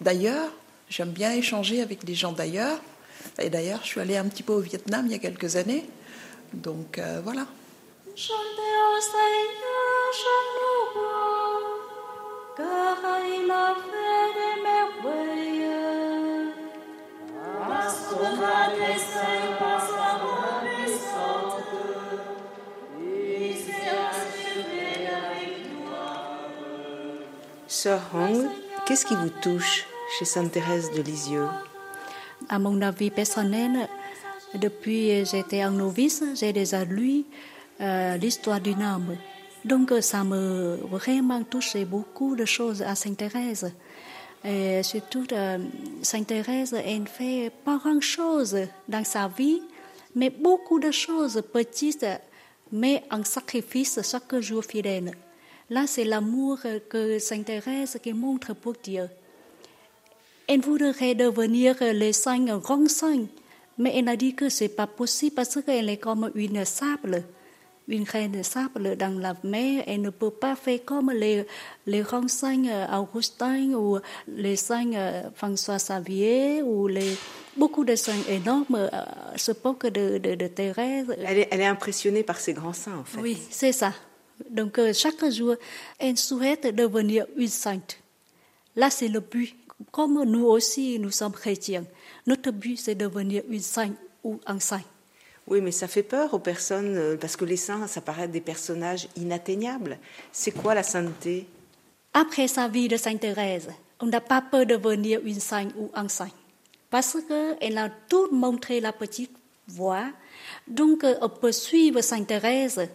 d'ailleurs. 0.00 0.50
J'aime 0.88 1.10
bien 1.10 1.32
échanger 1.32 1.80
avec 1.80 2.04
des 2.04 2.14
gens 2.14 2.32
d'ailleurs. 2.32 2.78
Et 3.38 3.48
d'ailleurs, 3.48 3.80
je 3.82 3.88
suis 3.88 4.00
allée 4.00 4.16
un 4.16 4.26
petit 4.26 4.42
peu 4.42 4.52
au 4.52 4.60
Vietnam 4.60 5.06
il 5.06 5.12
y 5.12 5.14
a 5.14 5.18
quelques 5.18 5.56
années. 5.56 5.88
Donc, 6.52 6.98
euh, 6.98 7.20
voilà. 7.24 7.46
Sœur 27.66 28.00
Hong, 28.14 28.46
qu'est-ce 28.86 29.04
qui 29.04 29.16
vous 29.16 29.30
touche 29.42 29.86
chez 30.16 30.24
Sainte 30.24 30.52
Thérèse 30.52 30.92
de 30.92 31.02
Lisieux? 31.02 31.48
À 32.48 32.60
mon 32.60 32.80
avis 32.80 33.10
personnel, 33.10 33.88
depuis 34.54 35.24
j'étais 35.24 35.62
un 35.62 35.72
novice, 35.72 36.22
j'ai 36.36 36.52
déjà 36.52 36.84
lu 36.84 37.24
euh, 37.80 38.16
l'histoire 38.18 38.60
d'une 38.60 38.82
âme. 38.82 39.16
Donc 39.64 39.92
ça 40.00 40.22
me 40.22 40.78
vraiment 40.90 41.42
touché 41.42 41.84
beaucoup 41.84 42.36
de 42.36 42.44
choses 42.44 42.82
à 42.82 42.94
Sainte 42.94 43.16
Thérèse. 43.16 43.72
Et 44.44 44.82
surtout, 44.82 45.24
euh, 45.32 45.58
Sainte 46.02 46.26
Thérèse, 46.26 46.74
elle 46.74 47.06
fait 47.06 47.52
pas 47.64 47.78
grand-chose 47.78 48.56
dans 48.88 49.04
sa 49.04 49.28
vie, 49.28 49.62
mais 50.14 50.30
beaucoup 50.30 50.80
de 50.80 50.90
choses 50.90 51.42
petites, 51.52 52.06
mais 52.72 53.04
en 53.10 53.22
sacrifice 53.22 54.00
chaque 54.02 54.40
jour 54.40 54.64
fidèle. 54.64 55.12
Là, 55.70 55.86
c'est 55.86 56.04
l'amour 56.04 56.58
que 56.88 57.18
Sainte 57.18 57.46
Thérèse 57.46 57.98
qui 58.02 58.12
montre 58.12 58.54
pour 58.54 58.74
Dieu. 58.82 59.08
elle 60.48 60.60
voudrait 60.60 61.14
devenir 61.14 61.76
les 61.80 62.12
saints 62.12 62.58
grands 62.58 62.88
saints. 62.88 63.26
Mais 63.78 63.92
elle 63.96 64.08
a 64.08 64.16
dit 64.16 64.34
que 64.34 64.48
c'est 64.48 64.68
pas 64.68 64.86
possible 64.86 65.34
parce 65.36 65.60
qu'elle 65.62 65.88
est 65.88 65.96
comme 65.96 66.30
une 66.34 66.64
sable, 66.64 67.24
une 67.92 68.04
graine 68.04 68.32
de 68.32 68.42
sable 68.42 68.96
dans 68.96 69.18
la 69.18 69.34
mer. 69.44 69.84
Elle 69.86 70.00
ne 70.00 70.10
peut 70.10 70.30
pas 70.30 70.56
faire 70.56 70.80
comme 70.84 71.10
les, 71.10 71.46
les 71.86 72.00
grands 72.00 72.28
saints 72.28 72.88
Augustin 72.98 73.74
ou 73.74 73.98
les 74.28 74.56
saints 74.56 75.30
François 75.34 75.76
Xavier 75.76 76.62
ou 76.62 76.88
les, 76.88 77.16
beaucoup 77.56 77.84
de 77.84 77.94
saints 77.96 78.24
énormes, 78.28 78.90
ce 79.36 79.52
que 79.52 79.88
de, 79.88 80.18
de, 80.18 80.34
de 80.34 80.46
Thérèse. 80.48 81.14
Elle 81.18 81.38
est, 81.38 81.48
elle 81.50 81.60
est 81.60 81.66
impressionnée 81.66 82.22
par 82.22 82.38
ces 82.38 82.52
grands 82.52 82.72
saints, 82.72 82.98
en 82.98 83.04
fait. 83.04 83.20
Oui, 83.20 83.38
c'est 83.50 83.72
ça. 83.72 83.92
Donc 84.50 84.80
chaque 84.92 85.24
jour, 85.30 85.54
elle 85.98 86.16
souhaite 86.16 86.74
devenir 86.74 87.26
une 87.36 87.48
sainte. 87.48 87.98
Là, 88.76 88.90
c'est 88.90 89.08
le 89.08 89.20
but. 89.20 89.54
Comme 89.90 90.22
nous 90.24 90.46
aussi, 90.46 90.98
nous 90.98 91.10
sommes 91.10 91.32
chrétiens. 91.32 91.84
Notre 92.26 92.50
but, 92.52 92.76
c'est 92.76 92.94
devenir 92.94 93.42
une 93.48 93.60
sainte 93.60 93.96
ou 94.22 94.40
un 94.46 94.60
saint. 94.60 94.82
Oui, 95.46 95.60
mais 95.60 95.72
ça 95.72 95.88
fait 95.88 96.02
peur 96.02 96.32
aux 96.34 96.38
personnes, 96.38 97.18
parce 97.20 97.36
que 97.36 97.44
les 97.44 97.56
saints, 97.56 97.86
ça 97.86 98.00
paraît 98.00 98.28
des 98.28 98.40
personnages 98.40 99.08
inatteignables. 99.16 99.98
C'est 100.30 100.52
quoi 100.52 100.74
la 100.74 100.82
sainteté? 100.82 101.46
Après 102.14 102.46
sa 102.46 102.68
vie 102.68 102.88
de 102.88 102.96
Sainte 102.96 103.20
Thérèse, 103.20 103.70
on 104.00 104.06
n'a 104.06 104.20
pas 104.20 104.42
peur 104.42 104.66
de 104.66 104.76
devenir 104.76 105.20
une 105.24 105.40
sainte 105.40 105.72
ou 105.78 105.90
un 105.94 106.08
saint. 106.08 106.30
Parce 106.90 107.16
qu'elle 107.26 107.78
a 107.78 107.88
tout 108.08 108.28
montré 108.32 108.80
la 108.80 108.92
petite 108.92 109.34
voie. 109.66 110.06
Donc, 110.68 111.04
on 111.20 111.28
peut 111.28 111.52
suivre 111.52 112.00
Sainte 112.02 112.26
Thérèse 112.26 112.88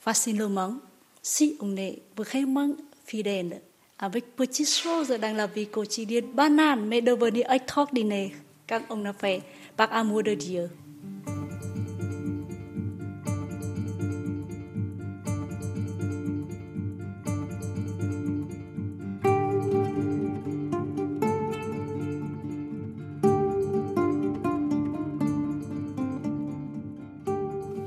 facilement 0.00 0.74
si 1.22 1.56
on 1.60 1.76
est 1.76 2.02
vraiment 2.16 2.74
fidèle 3.04 3.60
avec 3.98 4.34
petites 4.34 4.68
choses 4.68 5.08
dans 5.08 5.36
la 5.36 5.46
vie 5.46 5.68
quotidienne 5.68 6.26
banale 6.34 6.80
mais 6.80 7.02
devenir 7.02 7.48
extraordinaire 7.50 8.32
quand 8.68 8.80
on 8.90 9.04
a 9.04 9.12
fait 9.12 9.42
par 9.76 9.92
amour 9.92 10.24
de 10.24 10.34
Dieu. 10.34 10.68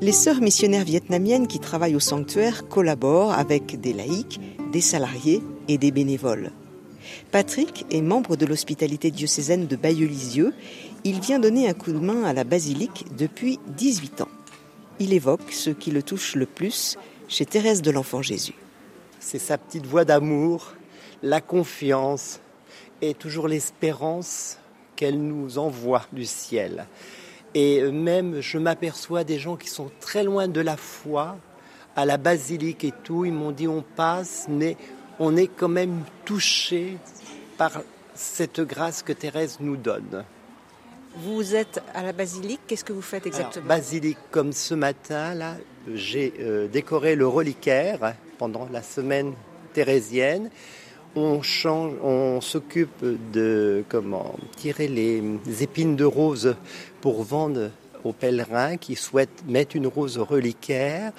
Les 0.05 0.11
sœurs 0.11 0.39
missionnaires 0.39 0.83
vietnamiennes 0.83 1.47
qui 1.47 1.57
travaillent 1.57 1.95
au 1.95 1.99
sanctuaire 1.99 2.67
collaborent 2.67 3.33
avec 3.33 3.81
des 3.81 3.91
laïcs, 3.91 4.39
des 4.71 4.79
salariés 4.79 5.41
et 5.67 5.79
des 5.79 5.89
bénévoles. 5.89 6.51
Patrick 7.31 7.87
est 7.89 8.03
membre 8.03 8.35
de 8.35 8.45
l'hospitalité 8.45 9.09
diocésaine 9.09 9.65
de 9.65 9.75
Bayeux-Lisieux. 9.75 10.53
Il 11.05 11.21
vient 11.21 11.39
donner 11.39 11.67
un 11.67 11.73
coup 11.73 11.91
de 11.91 11.97
main 11.97 12.23
à 12.23 12.33
la 12.33 12.43
basilique 12.43 13.05
depuis 13.17 13.57
18 13.77 14.21
ans. 14.21 14.29
Il 14.99 15.11
évoque 15.11 15.51
ce 15.51 15.71
qui 15.71 15.89
le 15.89 16.03
touche 16.03 16.35
le 16.35 16.45
plus 16.45 16.99
chez 17.27 17.47
Thérèse 17.47 17.81
de 17.81 17.89
l'Enfant 17.89 18.21
Jésus. 18.21 18.53
C'est 19.19 19.39
sa 19.39 19.57
petite 19.57 19.87
voix 19.87 20.05
d'amour, 20.05 20.75
la 21.23 21.41
confiance 21.41 22.41
et 23.01 23.15
toujours 23.15 23.47
l'espérance 23.47 24.59
qu'elle 24.95 25.19
nous 25.19 25.57
envoie 25.57 26.05
du 26.13 26.25
ciel. 26.25 26.85
Et 27.55 27.81
même, 27.89 28.41
je 28.41 28.57
m'aperçois 28.57 29.23
des 29.23 29.39
gens 29.39 29.55
qui 29.55 29.69
sont 29.69 29.89
très 30.01 30.23
loin 30.23 30.49
de 30.49 30.59
la 30.59 30.75
foi, 30.75 31.37
à 31.95 32.05
la 32.05 32.17
basilique 32.17 32.83
et 32.83 32.91
tout, 33.03 33.23
ils 33.23 33.31
m'ont 33.31 33.51
dit 33.51 33.67
on 33.67 33.81
passe, 33.81 34.47
mais 34.49 34.75
on 35.19 35.37
est 35.37 35.47
quand 35.47 35.69
même 35.69 36.03
touché 36.25 36.97
par 37.57 37.81
cette 38.13 38.59
grâce 38.59 39.01
que 39.01 39.13
Thérèse 39.13 39.57
nous 39.61 39.77
donne. 39.77 40.25
Vous 41.17 41.55
êtes 41.55 41.81
à 41.93 42.03
la 42.03 42.11
basilique, 42.11 42.59
qu'est-ce 42.67 42.83
que 42.83 42.91
vous 42.91 43.01
faites 43.01 43.25
exactement? 43.25 43.65
Alors, 43.65 43.77
Basilique, 43.77 44.17
comme 44.31 44.51
ce 44.51 44.73
matin, 44.73 45.33
là, 45.33 45.55
j'ai 45.93 46.33
euh, 46.41 46.67
décoré 46.67 47.15
le 47.15 47.25
reliquaire 47.25 48.15
pendant 48.37 48.67
la 48.69 48.81
semaine 48.81 49.33
thérésienne. 49.71 50.49
On 51.17 52.41
s'occupe 52.41 53.05
de 53.31 53.85
comment 53.87 54.35
tirer 54.57 54.87
les 54.89 55.23
épines 55.63 55.95
de 55.95 56.03
rose 56.03 56.55
pour 56.99 57.23
vendre 57.23 57.71
aux 58.03 58.11
pèlerins 58.11 58.75
qui 58.75 58.95
souhaitent 58.95 59.43
mettre 59.47 59.75
une 59.75 59.87
rose 59.87 60.17
au 60.17 60.25
reliquaire. 60.25 61.13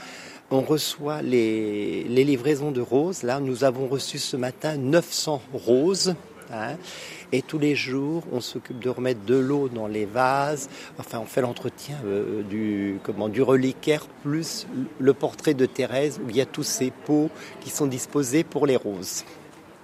On 0.51 0.61
reçoit 0.61 1.23
les, 1.23 2.05
les, 2.05 2.25
livraisons 2.25 2.73
de 2.73 2.81
roses. 2.81 3.23
Là, 3.23 3.41
nous 3.41 3.65
avons 3.65 3.89
reçu 3.89 4.19
ce 4.19 4.37
matin 4.37 4.77
900 4.77 5.43
roses. 5.53 6.15
Hein, 6.53 6.77
et 7.33 7.43
tous 7.43 7.59
les 7.59 7.75
jours, 7.75 8.23
on 8.33 8.41
s'occupe 8.41 8.79
de 8.79 8.89
remettre 8.89 9.25
de 9.25 9.35
l'eau 9.35 9.69
dans 9.69 9.89
les 9.89 10.05
vases. 10.05 10.69
Enfin, 10.99 11.19
on 11.21 11.25
fait 11.25 11.41
l'entretien 11.41 11.97
euh, 12.05 12.43
du, 12.43 13.01
comment, 13.03 13.29
du 13.29 13.43
reliquaire 13.43 14.07
plus 14.23 14.67
le 15.01 15.15
portrait 15.15 15.55
de 15.55 15.67
Thérèse 15.67 16.21
où 16.25 16.31
il 16.31 16.37
y 16.37 16.41
a 16.41 16.47
tous 16.47 16.63
ces 16.63 16.93
pots 16.93 17.31
qui 17.61 17.71
sont 17.71 17.87
disposés 17.87 18.45
pour 18.45 18.67
les 18.67 18.77
roses. 18.77 19.25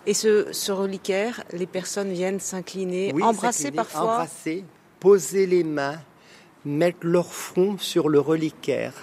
Et 0.07 0.15
ce, 0.15 0.53
ce 0.53 0.73
reliquaire, 0.73 1.45
les 1.53 1.67
personnes 1.67 2.13
viennent 2.13 2.41
s'incliner, 2.41 3.13
oui, 3.15 3.23
embrasser 3.23 3.71
parfois 3.71 4.01
Embrasser, 4.01 4.65
poser 4.99 5.47
les 5.47 5.65
mains, 5.65 6.01
mettre 6.65 6.99
leur 7.03 7.33
front 7.33 7.79
sur 7.79 8.09
le 8.09 8.19
reliquaire 8.19 8.95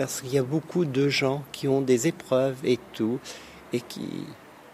parce 0.00 0.22
qu'il 0.22 0.32
y 0.32 0.38
a 0.38 0.42
beaucoup 0.42 0.86
de 0.86 1.10
gens 1.10 1.44
qui 1.52 1.68
ont 1.68 1.82
des 1.82 2.06
épreuves 2.06 2.56
et 2.64 2.78
tout, 2.94 3.18
et 3.74 3.82
qui 3.82 4.08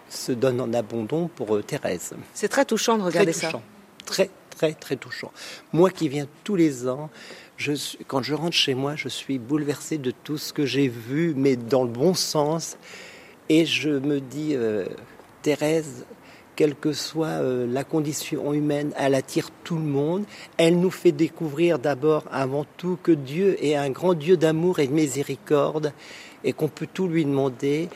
se 0.09 0.31
donnent 0.31 0.61
en 0.61 0.73
abandon 0.73 1.27
pour 1.27 1.65
Thérèse. 1.65 2.13
C'est 2.33 2.47
très 2.47 2.65
touchant 2.65 2.97
de 2.97 3.03
regarder 3.03 3.33
très 3.33 3.47
touchant, 3.49 3.63
ça. 3.99 4.05
Très, 4.05 4.31
très, 4.51 4.75
très 4.75 4.95
touchant. 4.95 5.33
Moi 5.73 5.91
qui 5.91 6.09
viens 6.09 6.29
tous 6.45 6.55
les 6.55 6.87
ans, 6.87 7.11
je 7.57 7.73
suis, 7.73 7.99
quand 8.07 8.23
je 8.23 8.35
rentre 8.35 8.55
chez 8.55 8.75
moi, 8.75 8.95
je 8.95 9.09
suis 9.09 9.41
bouleversé 9.41 9.99
de 9.99 10.13
tout 10.13 10.39
ce 10.39 10.53
que 10.53 10.65
j'ai 10.65 10.87
vu, 10.87 11.35
mais 11.37 11.57
dans 11.57 11.83
le 11.83 11.91
bon 11.91 12.15
sens. 12.15 12.77
Et 13.49 13.67
je 13.67 13.91
me 13.91 14.21
dis, 14.21 14.55
euh, 14.55 14.87
Thérèse, 15.47 16.05
quelle 16.57 16.75
que 16.75 16.93
soit 16.93 17.39
euh, 17.39 17.69
la 17.73 17.85
condition 17.85 18.53
humaine, 18.53 18.93
elle 18.99 19.15
attire 19.15 19.51
tout 19.63 19.77
le 19.77 19.85
monde. 19.85 20.25
Elle 20.57 20.81
nous 20.81 20.91
fait 20.91 21.13
découvrir 21.13 21.79
d'abord, 21.79 22.25
avant 22.33 22.67
tout, 22.77 22.99
que 23.01 23.13
Dieu 23.13 23.57
est 23.65 23.77
un 23.77 23.91
grand 23.91 24.15
Dieu 24.15 24.37
d'amour 24.37 24.81
et 24.81 24.89
de 24.89 24.93
miséricorde 24.93 25.93
et 26.43 26.53
qu'on 26.53 26.67
peut 26.67 26.89
tout 26.93 27.07
lui 27.07 27.25
demander. 27.25 27.89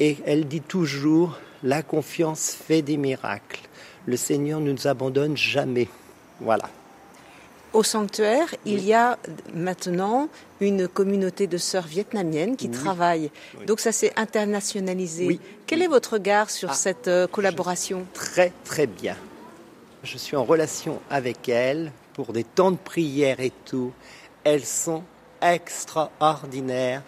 Et 0.00 0.16
elle 0.26 0.48
dit 0.48 0.60
toujours, 0.60 1.38
la 1.62 1.84
confiance 1.84 2.50
fait 2.50 2.82
des 2.82 2.96
miracles. 2.96 3.60
Le 4.04 4.16
Seigneur 4.16 4.58
ne 4.58 4.72
nous 4.72 4.88
abandonne 4.88 5.36
jamais. 5.36 5.86
Voilà. 6.40 6.68
Au 7.72 7.82
sanctuaire, 7.82 8.46
oui. 8.64 8.72
il 8.72 8.84
y 8.84 8.94
a 8.94 9.18
maintenant 9.54 10.28
une 10.60 10.88
communauté 10.88 11.46
de 11.46 11.58
sœurs 11.58 11.86
vietnamiennes 11.86 12.56
qui 12.56 12.66
oui. 12.66 12.72
travaillent. 12.72 13.30
Oui. 13.58 13.66
Donc 13.66 13.80
ça 13.80 13.92
s'est 13.92 14.12
internationalisé. 14.16 15.38
Quel 15.66 15.82
est 15.82 15.86
votre 15.86 16.14
regard 16.14 16.50
sur 16.50 16.70
ah, 16.70 16.74
cette 16.74 17.08
euh, 17.08 17.26
collaboration? 17.26 18.06
Très 18.14 18.52
très 18.64 18.86
bien. 18.86 19.16
Je 20.02 20.16
suis 20.16 20.36
en 20.36 20.44
relation 20.44 21.00
avec 21.10 21.48
elles 21.48 21.92
pour 22.14 22.32
des 22.32 22.44
temps 22.44 22.70
de 22.70 22.76
prière 22.76 23.40
et 23.40 23.52
tout. 23.64 23.92
Elles 24.44 24.64
sont 24.64 25.02
extraordinaires, 25.42 27.02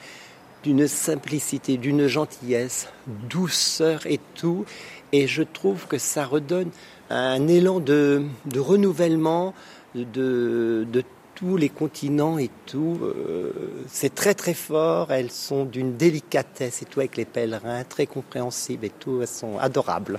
d'une 0.62 0.86
simplicité, 0.86 1.78
d'une 1.78 2.06
gentillesse, 2.06 2.88
douceur 3.06 4.06
et 4.06 4.20
tout. 4.34 4.66
Et 5.12 5.26
je 5.26 5.42
trouve 5.42 5.86
que 5.86 5.98
ça 5.98 6.26
redonne 6.26 6.70
un 7.08 7.48
élan 7.48 7.80
de, 7.80 8.22
de 8.46 8.60
renouvellement 8.60 9.54
de, 9.94 10.86
de, 10.90 11.04
tous 11.34 11.56
les 11.56 11.70
continents 11.70 12.38
et 12.38 12.50
tout. 12.66 12.98
Euh, 13.02 13.50
c'est 13.88 14.14
très 14.14 14.34
très 14.34 14.52
fort. 14.52 15.10
Elles 15.10 15.30
sont 15.30 15.64
d'une 15.64 15.96
délicatesse 15.96 16.82
et 16.82 16.84
tout 16.84 17.00
avec 17.00 17.16
les 17.16 17.24
pèlerins, 17.24 17.84
très 17.84 18.06
compréhensibles 18.06 18.84
et 18.84 18.90
tout. 18.90 19.22
Elles 19.22 19.28
sont 19.28 19.58
adorables. 19.58 20.18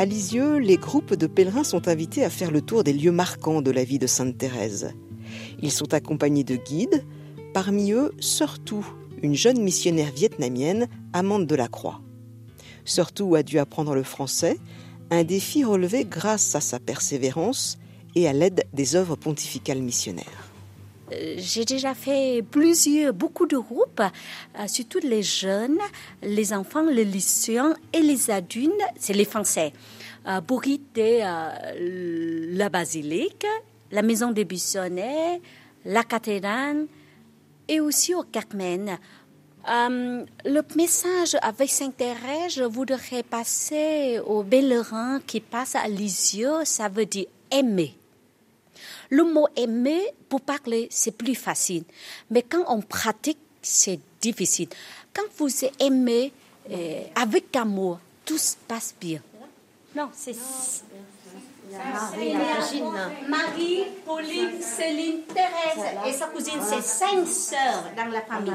À 0.00 0.06
Lisieux, 0.06 0.56
les 0.56 0.78
groupes 0.78 1.12
de 1.12 1.26
pèlerins 1.26 1.62
sont 1.62 1.86
invités 1.86 2.24
à 2.24 2.30
faire 2.30 2.50
le 2.50 2.62
tour 2.62 2.84
des 2.84 2.94
lieux 2.94 3.12
marquants 3.12 3.60
de 3.60 3.70
la 3.70 3.84
vie 3.84 3.98
de 3.98 4.06
Sainte 4.06 4.38
Thérèse. 4.38 4.94
Ils 5.60 5.70
sont 5.70 5.92
accompagnés 5.92 6.42
de 6.42 6.56
guides, 6.56 7.04
parmi 7.52 7.92
eux 7.92 8.10
surtout 8.18 8.82
une 9.22 9.34
jeune 9.34 9.60
missionnaire 9.60 10.10
vietnamienne, 10.10 10.88
Amande 11.12 11.46
de 11.46 11.54
la 11.54 11.68
Croix. 11.68 12.00
Surtout 12.86 13.34
a 13.34 13.42
dû 13.42 13.58
apprendre 13.58 13.94
le 13.94 14.02
français, 14.02 14.56
un 15.10 15.22
défi 15.22 15.64
relevé 15.64 16.06
grâce 16.06 16.54
à 16.54 16.62
sa 16.62 16.80
persévérance 16.80 17.76
et 18.14 18.26
à 18.26 18.32
l'aide 18.32 18.64
des 18.72 18.96
œuvres 18.96 19.16
pontificales 19.16 19.82
missionnaires 19.82 20.49
j'ai 21.36 21.64
déjà 21.64 21.94
fait 21.94 22.42
plusieurs, 22.48 23.12
beaucoup 23.12 23.46
de 23.46 23.56
groupes, 23.56 24.00
euh, 24.00 24.66
surtout 24.66 25.00
les 25.02 25.22
jeunes, 25.22 25.78
les 26.22 26.52
enfants, 26.52 26.82
les 26.82 27.04
lycéens 27.04 27.74
et 27.92 28.00
les 28.00 28.30
adultes, 28.30 28.72
c'est 28.98 29.14
les 29.14 29.24
Français. 29.24 29.72
euh, 30.26 30.40
pour 30.40 30.62
euh, 30.66 31.50
la 32.52 32.68
basilique, 32.68 33.46
la 33.90 34.02
maison 34.02 34.30
des 34.30 34.44
Buissonnets, 34.44 35.40
la 35.84 36.04
cathédrale 36.04 36.86
et 37.68 37.80
aussi 37.80 38.14
au 38.14 38.22
Carmen. 38.22 38.98
Euh, 39.68 40.24
le 40.44 40.62
message 40.76 41.36
avec 41.42 41.70
Saint-Thérèse, 41.70 42.54
je 42.54 42.64
voudrais 42.64 43.22
passer 43.22 44.18
aux 44.26 44.42
pèlerins 44.42 45.20
qui 45.26 45.40
passent 45.40 45.74
à 45.74 45.86
Lisieux, 45.86 46.64
ça 46.64 46.88
veut 46.88 47.06
dire 47.06 47.26
aimer. 47.50 47.99
Le 49.10 49.24
mot 49.24 49.48
aimer, 49.56 50.02
pour 50.28 50.40
parler, 50.40 50.86
c'est 50.90 51.10
plus 51.10 51.34
facile. 51.34 51.84
Mais 52.30 52.42
quand 52.42 52.64
on 52.68 52.80
pratique, 52.80 53.38
c'est 53.60 53.98
difficile. 54.20 54.68
Quand 55.12 55.24
vous 55.36 55.48
aimez 55.80 56.32
euh, 56.70 57.02
avec 57.16 57.54
amour, 57.56 57.98
tout 58.24 58.38
se 58.38 58.54
passe 58.68 58.94
bien. 59.00 59.20
Non, 59.94 60.08
c'est. 60.12 60.36
Marie, 61.72 62.82
Marie, 63.28 63.84
Pauline, 64.04 64.60
Céline, 64.60 65.20
Thérèse 65.22 65.86
et 66.06 66.12
sa 66.12 66.26
cousine, 66.26 66.60
c'est 66.60 66.82
cinq 66.82 67.26
sœurs 67.26 67.84
dans 67.96 68.06
la 68.06 68.22
famille. 68.22 68.52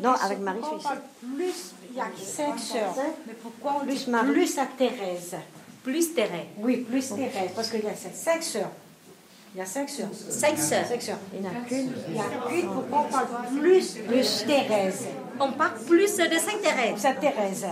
Non, 0.00 0.12
avec 0.12 0.38
Marie, 0.40 0.60
je 0.62 0.78
suis 0.78 1.36
Plus, 1.36 1.72
il 1.90 1.96
y 1.96 2.00
a 2.00 2.06
cinq 2.22 2.58
sœurs. 2.58 2.94
Mais 3.26 3.34
pourquoi 3.34 3.76
on 3.80 3.86
Plus 3.86 4.04
dit 4.04 4.10
Marie. 4.10 4.32
plus 4.32 4.58
à 4.58 4.66
Thérèse? 4.66 5.36
Plus 5.82 6.14
Thérèse. 6.14 6.46
Oui, 6.58 6.78
plus 6.78 7.08
Thérèse, 7.08 7.50
parce 7.54 7.70
qu'il 7.70 7.82
y 7.84 7.88
a 7.88 7.94
cinq 7.94 8.42
sœurs. 8.42 8.70
Il 9.54 9.58
y 9.58 9.60
a 9.60 9.66
cinq 9.66 9.88
sœurs. 9.90 10.08
Cinq 10.12 10.58
sœurs. 10.58 10.86
Cinq 10.86 11.02
sœurs. 11.02 11.18
Il 11.34 11.40
n'y 11.42 11.46
en 11.46 11.50
a 11.50 11.68
qu'une. 11.68 11.92
Il 12.08 12.16
y 12.16 12.18
a 12.18 12.48
qu'une, 12.48 12.68
pourquoi 12.70 13.06
on 13.06 13.12
parle 13.12 13.26
plus 13.60 13.96
de 13.96 14.46
Thérèse 14.46 15.06
On 15.38 15.52
parle 15.52 15.78
plus 15.86 16.16
de 16.16 16.38
Sainte-Thérèse. 16.38 16.98
Sainte-Thérèse. 16.98 17.66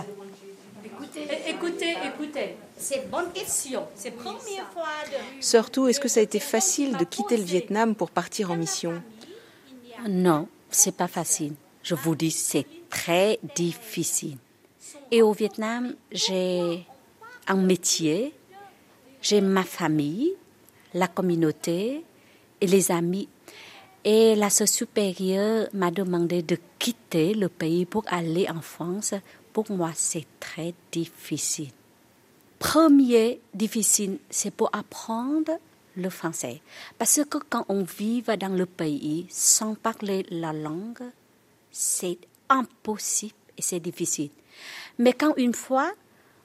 Écoutez, 0.85 1.27
écoutez, 1.47 1.95
écoutez. 2.05 2.55
C'est 2.77 3.09
bonne 3.09 3.31
question. 3.31 3.87
C'est 3.95 4.15
la 4.15 4.21
première 4.21 4.67
fois 4.71 4.85
de... 5.05 5.43
Surtout, 5.43 5.87
est-ce 5.87 5.99
que 5.99 6.07
ça 6.07 6.19
a 6.19 6.23
été 6.23 6.39
facile 6.39 6.97
de 6.97 7.03
quitter 7.03 7.37
le 7.37 7.43
Vietnam 7.43 7.95
pour 7.95 8.11
partir 8.11 8.51
en 8.51 8.55
mission? 8.55 9.01
Non, 10.07 10.47
c'est 10.69 10.95
pas 10.95 11.07
facile. 11.07 11.53
Je 11.83 11.95
vous 11.95 12.15
dis, 12.15 12.31
c'est 12.31 12.65
très 12.89 13.39
difficile. 13.55 14.37
Et 15.09 15.21
au 15.23 15.33
Vietnam, 15.33 15.95
j'ai 16.11 16.85
un 17.47 17.55
métier, 17.55 18.33
j'ai 19.21 19.41
ma 19.41 19.63
famille, 19.63 20.33
la 20.93 21.07
communauté 21.07 22.03
et 22.59 22.67
les 22.67 22.91
amis. 22.91 23.27
Et 24.03 24.35
la 24.35 24.49
sœur 24.49 24.67
supérieure 24.67 25.67
m'a 25.73 25.91
demandé 25.91 26.41
de 26.41 26.57
quitter 26.79 27.33
le 27.33 27.49
pays 27.49 27.85
pour 27.85 28.03
aller 28.07 28.49
en 28.49 28.61
France. 28.61 29.13
Pour 29.53 29.69
moi, 29.71 29.91
c'est 29.93 30.25
très 30.39 30.73
difficile. 30.91 31.69
Premier 32.57 33.41
difficile, 33.53 34.17
c'est 34.29 34.51
pour 34.51 34.69
apprendre 34.73 35.51
le 35.95 36.09
français. 36.09 36.61
Parce 36.97 37.21
que 37.29 37.37
quand 37.49 37.65
on 37.69 37.83
vit 37.83 38.21
dans 38.21 38.55
le 38.55 38.65
pays 38.65 39.27
sans 39.29 39.75
parler 39.75 40.25
la 40.29 40.53
langue, 40.53 41.03
c'est 41.71 42.17
impossible 42.49 43.33
et 43.57 43.61
c'est 43.61 43.79
difficile. 43.79 44.29
Mais 44.97 45.13
quand 45.13 45.33
une 45.37 45.53
fois 45.53 45.91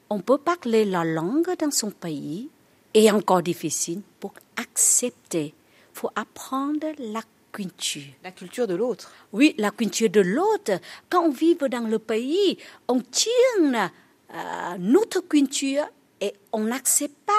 on 0.09 0.21
peut 0.21 0.39
parler 0.39 0.85
la 0.85 1.05
langue 1.05 1.51
dans 1.59 1.71
son 1.71 1.91
pays, 1.91 2.49
et 2.97 3.11
encore 3.11 3.43
difficile 3.43 4.01
pour 4.19 4.33
accepter, 4.57 5.53
faut 5.93 6.11
apprendre 6.15 6.87
la 6.99 7.21
culture. 7.53 8.15
La 8.25 8.33
culture 8.33 8.67
de 8.67 8.75
l'autre. 8.75 9.13
Oui, 9.35 9.55
la 9.59 9.71
culture 9.71 10.09
de 10.09 10.21
l'autre. 10.21 10.81
Quand 11.11 11.25
on 11.25 11.31
vit 11.31 11.57
dans 11.57 11.87
le 11.87 11.99
pays, 11.99 12.57
on 12.89 13.01
tient 13.01 13.75
euh, 13.75 14.79
notre 14.79 15.21
culture 15.21 15.85
et 16.23 16.33
on 16.53 16.65
n'accepte 16.65 17.19
pas 17.27 17.33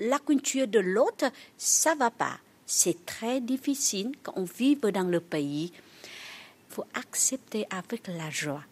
la 0.00 0.18
culture 0.18 0.66
de 0.66 0.80
l'autre, 0.80 1.26
ça 1.56 1.94
va 1.94 2.10
pas. 2.10 2.38
C'est 2.66 3.06
très 3.06 3.40
difficile 3.40 4.10
quand 4.24 4.32
on 4.34 4.42
vit 4.42 4.74
dans 4.74 5.08
le 5.08 5.20
pays. 5.20 5.70
Il 5.72 6.74
faut 6.74 6.84
accepter 6.94 7.64
avec 7.70 8.08
la 8.08 8.28
joie. 8.30 8.64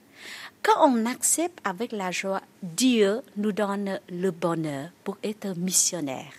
Quand 0.64 0.88
on 0.88 1.04
accepte 1.04 1.58
avec 1.62 1.92
la 1.92 2.10
joie, 2.10 2.40
Dieu 2.62 3.20
nous 3.36 3.52
donne 3.52 4.00
le 4.08 4.30
bonheur 4.30 4.88
pour 5.04 5.18
être 5.22 5.54
missionnaire. 5.58 6.32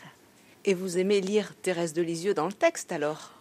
Et 0.66 0.74
vous 0.74 0.98
aimez 0.98 1.22
lire 1.22 1.54
Thérèse 1.62 1.94
de 1.94 2.02
Lisieux 2.02 2.34
dans 2.34 2.48
le 2.48 2.54
texte 2.54 2.92
alors? 2.92 3.32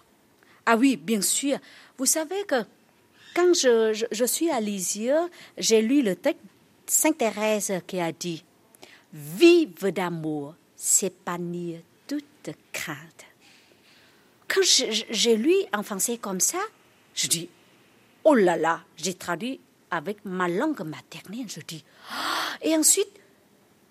Ah 0.66 0.77
oui, 0.77 0.97
bien 0.97 1.23
sûr. 1.23 1.57
Vous 1.97 2.05
savez 2.05 2.44
que 2.44 2.62
quand 3.35 3.55
je, 3.55 3.94
je, 3.94 4.05
je 4.12 4.25
suis 4.27 4.51
à 4.51 4.61
Lisieux, 4.61 5.31
j'ai 5.57 5.81
lu 5.81 6.03
le 6.03 6.16
texte 6.16 6.42
Sainte 6.87 7.16
Thérèse 7.16 7.73
qui 7.87 7.99
a 7.99 8.12
dit 8.12 8.44
Vive 9.14 9.90
d'amour, 9.90 10.55
s'épanouir 10.77 11.81
toute 12.07 12.51
crainte. 12.73 13.25
Quand 14.49 14.61
j'ai 14.62 15.37
lu 15.37 15.55
en 15.73 15.83
français 15.83 16.18
comme 16.18 16.40
ça, 16.40 16.59
je 17.14 17.27
dis 17.27 17.49
Oh 18.25 18.35
là 18.35 18.59
là, 18.59 18.83
j'ai 18.99 19.14
traduit 19.14 19.61
avec 19.94 20.24
ma 20.24 20.48
langue 20.48 20.83
maternelle, 20.83 21.48
je 21.48 21.61
dis. 21.61 21.85
Et 22.62 22.76
ensuite, 22.76 23.11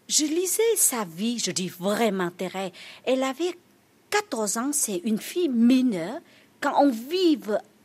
je 0.08 0.26
lisais 0.26 0.76
sa 0.76 1.06
vie, 1.06 1.40
je 1.40 1.52
dis 1.52 1.70
vraiment 1.70 2.30
Thérèse. 2.30 2.72
Elle 3.06 3.24
avait 3.24 3.58
14 4.10 4.58
ans, 4.58 4.72
c'est 4.74 5.02
une 5.06 5.20
fille 5.20 5.50
mineure. 5.50 6.20
Quand 6.62 6.74
on 6.82 6.90
vit 6.90 7.40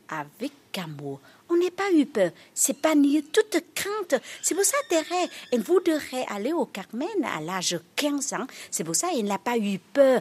avec 0.08 0.52
amour, 0.76 1.20
on 1.48 1.56
n'est 1.56 1.70
pas 1.70 1.90
eu 1.92 2.06
peur. 2.06 2.30
C'est 2.54 2.80
pas 2.80 2.94
nier 2.94 3.22
toute 3.22 3.56
crainte. 3.74 4.22
C'est 4.42 4.54
pour 4.54 4.64
ça, 4.64 4.76
Thérèse, 4.88 5.30
elle 5.50 5.62
voudrait 5.62 6.26
aller 6.28 6.52
au 6.52 6.66
Carmen 6.66 7.24
à 7.24 7.40
l'âge 7.40 7.70
de 7.70 7.80
15 7.96 8.32
ans. 8.34 8.46
C'est 8.70 8.84
pour 8.84 8.94
ça 8.94 9.08
qu'elle 9.10 9.24
n'a 9.24 9.38
pas 9.38 9.56
eu 9.56 9.78
peur. 9.78 10.20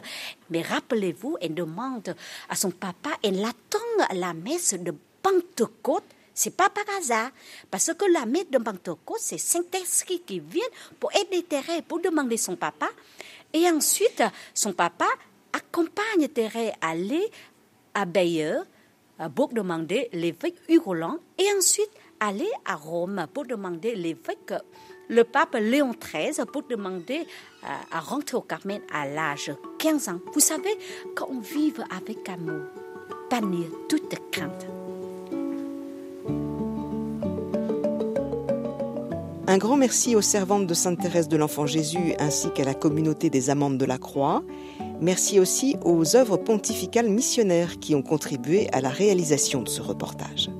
Mais 0.50 0.62
rappelez-vous, 0.62 1.36
elle 1.40 1.54
demande 1.54 2.14
à 2.48 2.56
son 2.56 2.70
papa, 2.70 3.10
elle 3.22 3.44
attend 3.44 4.14
la 4.14 4.32
messe 4.34 4.74
de 4.74 4.94
Pentecôte. 5.22 6.04
C'est 6.38 6.56
pas 6.56 6.70
par 6.70 6.84
hasard, 6.96 7.32
parce 7.68 7.92
que 7.94 8.04
la 8.12 8.24
messe 8.24 8.48
de 8.48 8.58
Pentecôte, 8.58 9.18
c'est 9.18 9.38
Saint-Esprit 9.38 10.22
qui 10.24 10.38
vient 10.38 10.62
pour 11.00 11.10
aider 11.12 11.42
Thérèse, 11.42 11.82
pour 11.88 12.00
demander 12.00 12.36
son 12.36 12.54
papa. 12.54 12.88
Et 13.52 13.68
ensuite, 13.68 14.22
son 14.54 14.72
papa 14.72 15.08
accompagne 15.52 16.28
Thérèse 16.28 16.74
à 16.80 16.90
aller 16.90 17.28
à 17.92 18.04
Bayeux 18.04 18.60
pour 19.34 19.48
demander 19.48 20.10
l'évêque 20.12 20.54
Hugoland 20.68 21.18
et 21.36 21.46
ensuite 21.58 21.90
aller 22.20 22.48
à 22.64 22.76
Rome 22.76 23.26
pour 23.34 23.44
demander 23.44 23.96
l'évêque, 23.96 24.54
le 25.08 25.24
pape 25.24 25.56
Léon 25.56 25.90
XIII, 25.90 26.46
pour 26.52 26.62
demander 26.62 27.26
à 27.90 27.98
rentrer 27.98 28.36
au 28.36 28.42
Carmen 28.42 28.80
à 28.92 29.08
l'âge 29.08 29.48
de 29.48 29.56
15 29.80 30.08
ans. 30.08 30.20
Vous 30.32 30.38
savez, 30.38 30.78
quand 31.16 31.26
on 31.30 31.40
vit 31.40 31.74
avec 31.90 32.28
amour, 32.28 32.62
bannir 33.28 33.66
toute 33.88 34.14
crainte. 34.30 34.77
Un 39.50 39.56
grand 39.56 39.78
merci 39.78 40.14
aux 40.14 40.20
servantes 40.20 40.66
de 40.66 40.74
Sainte 40.74 41.00
Thérèse 41.00 41.26
de 41.26 41.38
l'Enfant 41.38 41.64
Jésus 41.64 42.12
ainsi 42.18 42.50
qu'à 42.50 42.64
la 42.64 42.74
communauté 42.74 43.30
des 43.30 43.48
Amantes 43.48 43.78
de 43.78 43.86
la 43.86 43.96
Croix. 43.96 44.42
Merci 45.00 45.40
aussi 45.40 45.74
aux 45.82 46.16
œuvres 46.16 46.36
pontificales 46.36 47.08
missionnaires 47.08 47.78
qui 47.78 47.94
ont 47.94 48.02
contribué 48.02 48.68
à 48.74 48.82
la 48.82 48.90
réalisation 48.90 49.62
de 49.62 49.68
ce 49.70 49.80
reportage. 49.80 50.50